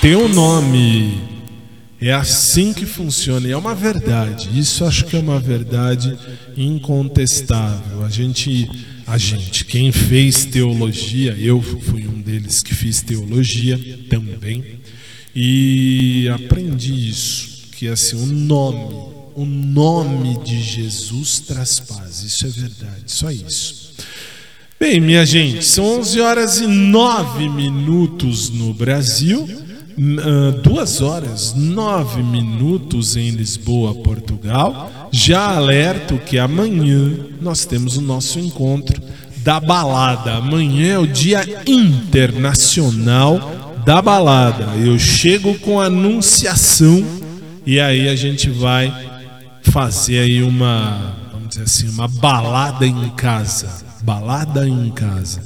teu 0.00 0.28
nome. 0.28 1.20
É 2.00 2.12
assim 2.12 2.72
que 2.72 2.84
funciona 2.84 3.46
e 3.46 3.52
é 3.52 3.56
uma 3.56 3.76
verdade. 3.76 4.50
Isso 4.58 4.84
acho 4.84 5.04
que 5.04 5.14
é 5.14 5.20
uma 5.20 5.38
verdade 5.38 6.18
incontestável. 6.56 8.04
A 8.04 8.08
gente, 8.08 8.68
a 9.06 9.16
gente, 9.16 9.64
quem 9.66 9.92
fez 9.92 10.46
teologia, 10.46 11.36
eu 11.38 11.62
fui 11.62 12.08
um 12.08 12.20
deles 12.20 12.60
que 12.60 12.74
fiz 12.74 13.02
teologia 13.02 13.78
também 14.10 14.80
e 15.32 16.28
aprendi 16.28 17.08
isso, 17.08 17.68
que 17.70 17.86
assim 17.86 18.16
o 18.16 18.26
nome, 18.26 18.96
o 19.36 19.46
nome 19.46 20.42
de 20.42 20.60
Jesus 20.60 21.38
traz 21.38 21.78
paz. 21.78 22.24
Isso 22.24 22.44
é 22.44 22.50
verdade, 22.50 23.04
só 23.06 23.30
isso. 23.30 23.81
Bem, 24.82 24.98
minha 24.98 25.24
gente, 25.24 25.64
são 25.64 26.00
11 26.00 26.20
horas 26.20 26.58
e 26.58 26.66
9 26.66 27.48
minutos 27.48 28.50
no 28.50 28.74
Brasil, 28.74 29.48
uh, 29.96 30.60
2 30.60 31.00
horas 31.00 31.54
9 31.54 32.20
minutos 32.20 33.16
em 33.16 33.30
Lisboa, 33.30 33.94
Portugal. 33.94 34.90
Já 35.12 35.54
alerto 35.54 36.18
que 36.18 36.36
amanhã 36.36 37.16
nós 37.40 37.64
temos 37.64 37.96
o 37.96 38.00
nosso 38.00 38.40
encontro 38.40 39.00
da 39.36 39.60
balada. 39.60 40.34
Amanhã 40.34 40.94
é 40.94 40.98
o 40.98 41.06
Dia 41.06 41.46
Internacional 41.64 43.78
da 43.86 44.02
Balada. 44.02 44.64
Eu 44.84 44.98
chego 44.98 45.56
com 45.60 45.80
anunciação 45.80 47.04
e 47.64 47.78
aí 47.78 48.08
a 48.08 48.16
gente 48.16 48.50
vai 48.50 48.92
fazer 49.62 50.18
aí 50.18 50.42
uma, 50.42 51.14
vamos 51.30 51.50
dizer 51.50 51.62
assim, 51.62 51.88
uma 51.88 52.08
balada 52.08 52.84
em 52.84 53.10
casa 53.10 53.91
balada 54.02 54.68
em 54.68 54.90
casa. 54.90 55.42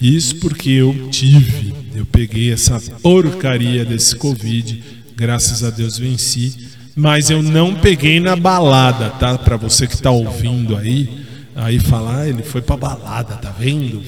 Isso 0.00 0.36
porque 0.36 0.70
eu 0.70 1.08
tive, 1.10 1.74
eu 1.94 2.06
peguei 2.06 2.52
essa 2.52 2.80
porcaria 3.02 3.84
desse 3.84 4.14
Covid, 4.16 4.82
graças 5.16 5.64
a 5.64 5.70
Deus 5.70 5.98
venci, 5.98 6.68
mas 6.94 7.30
eu 7.30 7.42
não 7.42 7.74
peguei 7.74 8.20
na 8.20 8.36
balada, 8.36 9.10
tá? 9.10 9.36
Para 9.36 9.56
você 9.56 9.86
que 9.86 10.00
tá 10.00 10.10
ouvindo 10.10 10.76
aí, 10.76 11.26
aí 11.54 11.78
falar, 11.78 12.20
ah, 12.20 12.28
ele 12.28 12.42
foi 12.42 12.62
pra 12.62 12.76
balada, 12.76 13.36
tá 13.36 13.50
vendo? 13.50 14.02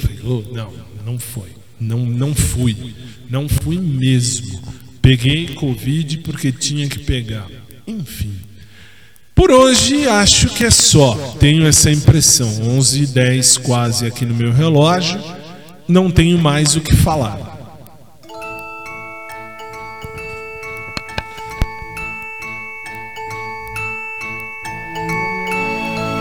Não, 0.52 0.72
não 1.05 1.18
foi. 1.18 1.48
Não, 1.81 1.98
não 1.98 2.35
fui. 2.35 2.77
Não 3.28 3.48
fui 3.48 3.78
mesmo. 3.78 4.60
Peguei 5.01 5.48
Covid 5.55 6.18
porque 6.18 6.52
tinha 6.52 6.89
que 6.89 6.98
pegar. 6.98 7.48
Enfim. 7.86 8.35
Por 9.41 9.53
hoje 9.53 10.07
acho 10.07 10.51
que 10.51 10.67
é 10.67 10.71
só. 10.71 11.15
Tenho 11.39 11.67
essa 11.67 11.91
impressão. 11.91 12.47
11 12.77 13.05
e 13.05 13.07
10 13.07 13.57
quase 13.57 14.07
aqui 14.07 14.27
no 14.27 14.35
meu 14.35 14.53
relógio. 14.53 15.19
Não 15.89 16.11
tenho 16.11 16.37
mais 16.37 16.77
o 16.77 16.81
que 16.83 16.95
falar. 16.95 17.39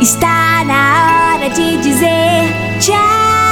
Está 0.01 0.63
na 0.63 1.35
hora 1.35 1.49
de 1.49 1.77
dizer 1.83 2.53
tchau. 2.79 3.48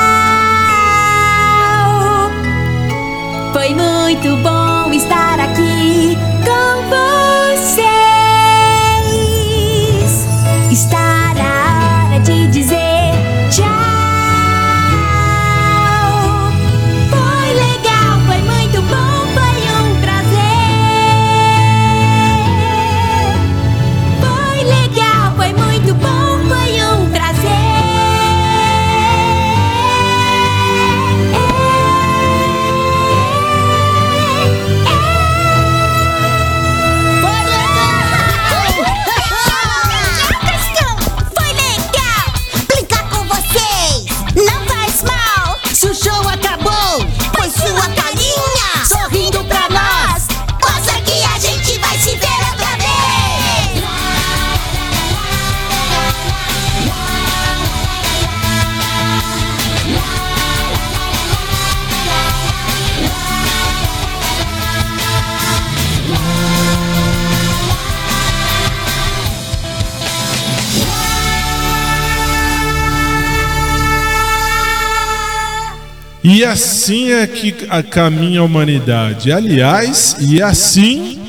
Assim 76.58 77.12
é 77.12 77.28
que 77.28 77.52
caminha 77.92 78.40
a 78.40 78.44
humanidade. 78.44 79.32
Aliás, 79.32 80.18
e 80.20 80.42
assim 80.42 81.20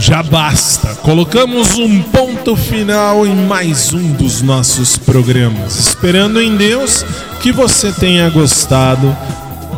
já 0.00 0.20
basta. 0.24 0.96
Colocamos 0.96 1.78
um 1.78 2.02
ponto 2.02 2.56
final 2.56 3.24
em 3.24 3.46
mais 3.46 3.92
um 3.92 4.12
dos 4.14 4.42
nossos 4.42 4.98
programas. 4.98 5.78
Esperando 5.78 6.40
em 6.42 6.56
Deus 6.56 7.06
que 7.40 7.52
você 7.52 7.92
tenha 7.92 8.28
gostado 8.30 9.16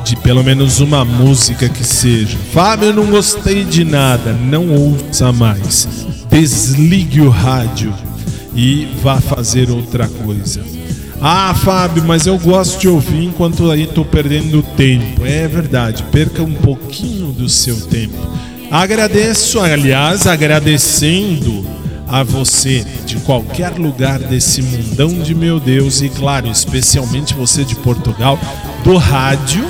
de 0.02 0.16
pelo 0.16 0.42
menos 0.42 0.80
uma 0.80 1.04
música 1.04 1.68
que 1.68 1.84
seja. 1.84 2.38
Fábio, 2.54 2.88
eu 2.88 2.94
não 2.94 3.10
gostei 3.10 3.64
de 3.64 3.84
nada. 3.84 4.32
Não 4.32 4.70
ouça 4.70 5.30
mais. 5.30 6.11
Desligue 6.32 7.20
o 7.20 7.28
rádio 7.28 7.92
e 8.56 8.88
vá 9.02 9.20
fazer 9.20 9.70
outra 9.70 10.08
coisa. 10.08 10.64
Ah, 11.20 11.54
Fábio, 11.54 12.02
mas 12.06 12.26
eu 12.26 12.38
gosto 12.38 12.80
de 12.80 12.88
ouvir 12.88 13.24
enquanto 13.24 13.70
aí 13.70 13.82
estou 13.82 14.02
perdendo 14.02 14.62
tempo. 14.62 15.26
É 15.26 15.46
verdade, 15.46 16.02
perca 16.04 16.42
um 16.42 16.54
pouquinho 16.54 17.32
do 17.32 17.50
seu 17.50 17.78
tempo. 17.82 18.16
Agradeço, 18.70 19.60
aliás, 19.60 20.26
agradecendo 20.26 21.66
a 22.08 22.22
você 22.22 22.82
de 23.04 23.16
qualquer 23.16 23.74
lugar 23.78 24.18
desse 24.18 24.62
mundão 24.62 25.10
de 25.20 25.34
meu 25.34 25.60
Deus 25.60 26.00
e, 26.00 26.08
claro, 26.08 26.48
especialmente 26.48 27.34
você 27.34 27.62
de 27.62 27.74
Portugal, 27.74 28.38
do 28.82 28.96
rádio. 28.96 29.66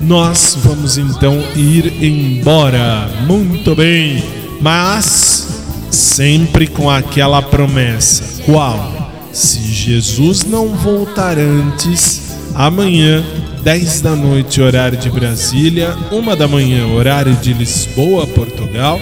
Nós 0.00 0.58
vamos 0.60 0.98
então 0.98 1.40
ir 1.54 2.02
embora. 2.04 3.08
Muito 3.26 3.76
bem, 3.76 4.22
mas 4.60 5.53
sempre 5.94 6.66
com 6.66 6.90
aquela 6.90 7.40
promessa. 7.40 8.42
Qual? 8.44 9.10
Se 9.32 9.60
Jesus 9.60 10.44
não 10.44 10.68
voltar 10.68 11.38
antes, 11.38 12.36
amanhã, 12.54 13.24
10 13.62 14.00
da 14.00 14.14
noite, 14.14 14.60
horário 14.60 14.98
de 14.98 15.10
Brasília, 15.10 15.96
1 16.12 16.36
da 16.36 16.46
manhã, 16.46 16.86
horário 16.86 17.34
de 17.34 17.52
Lisboa, 17.52 18.26
Portugal, 18.26 19.00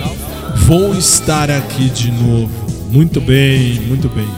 vou 0.66 0.94
estar 0.94 1.50
aqui 1.50 1.90
de 1.90 2.10
novo. 2.10 2.50
Muito 2.90 3.20
bem, 3.20 3.80
muito 3.80 4.08
bem. 4.08 4.28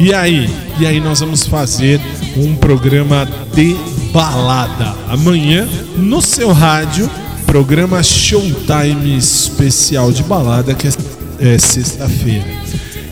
E 0.00 0.12
aí? 0.12 0.48
E 0.78 0.86
aí 0.86 1.00
nós 1.00 1.20
vamos 1.20 1.46
fazer 1.46 2.00
um 2.36 2.54
programa 2.54 3.28
de 3.54 3.76
balada. 4.12 4.94
Amanhã, 5.08 5.68
no 5.96 6.20
seu 6.22 6.52
rádio, 6.52 7.10
programa 7.46 8.02
Showtime 8.02 9.16
especial 9.16 10.12
de 10.12 10.22
balada, 10.22 10.74
que 10.74 10.86
é, 10.86 10.90
é 11.38 11.58
sexta-feira. 11.58 12.46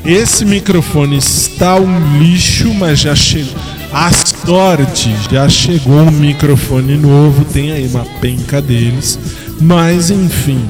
Esse 0.05 0.45
microfone 0.45 1.17
está 1.17 1.77
um 1.77 2.19
lixo, 2.19 2.73
mas 2.75 3.01
já 3.01 3.15
chegou. 3.15 3.55
A 3.93 4.11
sorte, 4.13 5.15
já 5.31 5.49
chegou 5.49 6.01
um 6.03 6.11
microfone 6.11 6.97
novo, 6.97 7.45
tem 7.45 7.73
aí 7.73 7.87
uma 7.87 8.05
penca 8.21 8.61
deles. 8.61 9.19
Mas 9.61 10.11
enfim. 10.11 10.61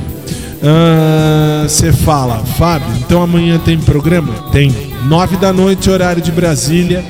Você 1.66 1.93
fala, 1.93 2.39
Fábio, 2.57 2.89
então 2.99 3.23
amanhã 3.23 3.59
tem 3.59 3.78
programa? 3.78 4.33
Tem. 4.53 4.74
Nove 5.05 5.37
da 5.37 5.53
noite, 5.53 5.91
horário 5.91 6.23
de 6.23 6.33
Brasília. 6.33 7.05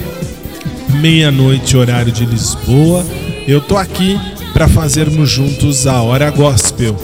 Meia-noite, 1.01 1.77
horário 1.77 2.11
de 2.11 2.25
Lisboa. 2.25 3.05
Eu 3.47 3.61
tô 3.61 3.77
aqui 3.77 4.19
para 4.53 4.67
fazermos 4.67 5.31
juntos 5.31 5.87
a 5.87 6.01
Hora 6.03 6.31
Gospel. 6.31 6.97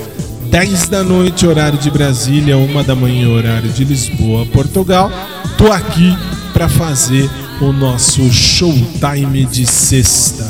10 0.52 0.88
da 0.88 1.02
noite, 1.02 1.46
horário 1.46 1.78
de 1.78 1.90
Brasília, 1.90 2.58
1 2.58 2.82
da 2.82 2.94
manhã, 2.94 3.26
horário 3.30 3.70
de 3.70 3.86
Lisboa, 3.86 4.44
Portugal. 4.44 5.10
Tô 5.56 5.72
aqui 5.72 6.14
para 6.52 6.68
fazer 6.68 7.30
o 7.58 7.72
nosso 7.72 8.30
showtime 8.30 9.46
de 9.46 9.64
sexta. 9.64 10.44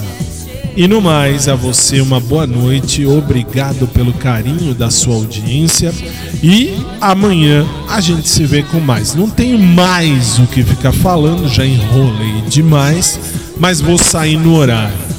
E 0.76 0.88
no 0.88 1.00
mais, 1.00 1.46
a 1.46 1.54
você 1.54 2.00
uma 2.00 2.18
boa 2.18 2.48
noite, 2.48 3.06
obrigado 3.06 3.86
pelo 3.86 4.12
carinho 4.12 4.74
da 4.74 4.90
sua 4.90 5.14
audiência 5.14 5.94
e 6.42 6.84
amanhã 7.00 7.64
a 7.88 8.00
gente 8.00 8.28
se 8.28 8.44
vê 8.44 8.64
com 8.64 8.80
mais. 8.80 9.14
Não 9.14 9.30
tenho 9.30 9.56
mais 9.56 10.36
o 10.40 10.48
que 10.48 10.64
ficar 10.64 10.92
falando, 10.92 11.48
já 11.48 11.64
enrolei 11.64 12.42
demais, 12.48 13.20
mas 13.56 13.80
vou 13.80 13.96
sair 13.96 14.36
no 14.36 14.56
horário. 14.56 15.12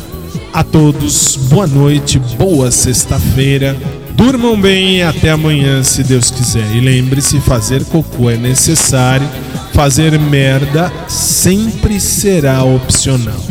A 0.51 0.61
todos, 0.61 1.37
boa 1.37 1.67
noite, 1.67 2.19
boa 2.37 2.69
sexta-feira. 2.69 3.77
Durmam 4.15 4.59
bem 4.59 4.97
e 4.97 5.03
até 5.03 5.29
amanhã, 5.29 5.83
se 5.83 6.03
Deus 6.03 6.29
quiser. 6.31 6.69
E 6.75 6.79
lembre-se: 6.79 7.39
fazer 7.39 7.83
cocô 7.85 8.29
é 8.29 8.37
necessário, 8.37 9.27
fazer 9.73 10.17
merda 10.19 10.91
sempre 11.07 11.99
será 11.99 12.63
opcional. 12.63 13.41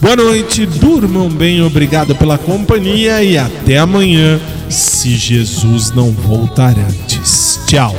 Boa 0.00 0.16
noite, 0.16 0.64
durmam 0.64 1.28
bem, 1.28 1.60
obrigado 1.60 2.14
pela 2.14 2.38
companhia 2.38 3.22
e 3.22 3.36
até 3.36 3.78
amanhã, 3.78 4.40
se 4.68 5.16
Jesus 5.16 5.90
não 5.90 6.12
voltar 6.12 6.76
antes. 6.78 7.60
Tchau. 7.66 7.94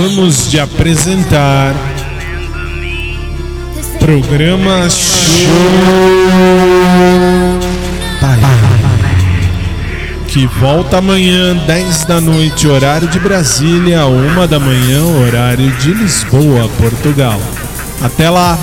Acabamos 0.00 0.50
de 0.50 0.58
apresentar 0.58 1.74
programa 3.98 4.88
Show 4.88 5.46
que 10.26 10.46
volta 10.46 10.96
amanhã 10.96 11.54
10 11.66 12.04
da 12.06 12.18
noite 12.18 12.66
horário 12.66 13.08
de 13.08 13.18
Brasília, 13.18 14.06
1 14.06 14.46
da 14.46 14.58
manhã 14.58 15.04
horário 15.04 15.70
de 15.72 15.92
Lisboa, 15.92 16.66
Portugal. 16.78 17.38
Até 18.00 18.30
lá. 18.30 18.58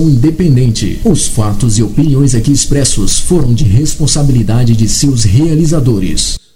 independente. 0.00 1.00
Os 1.04 1.26
fatos 1.26 1.78
e 1.78 1.82
opiniões 1.82 2.34
aqui 2.34 2.52
expressos 2.52 3.20
foram 3.20 3.52
de 3.52 3.64
responsabilidade 3.64 4.74
de 4.74 4.88
seus 4.88 5.24
realizadores. 5.24 6.41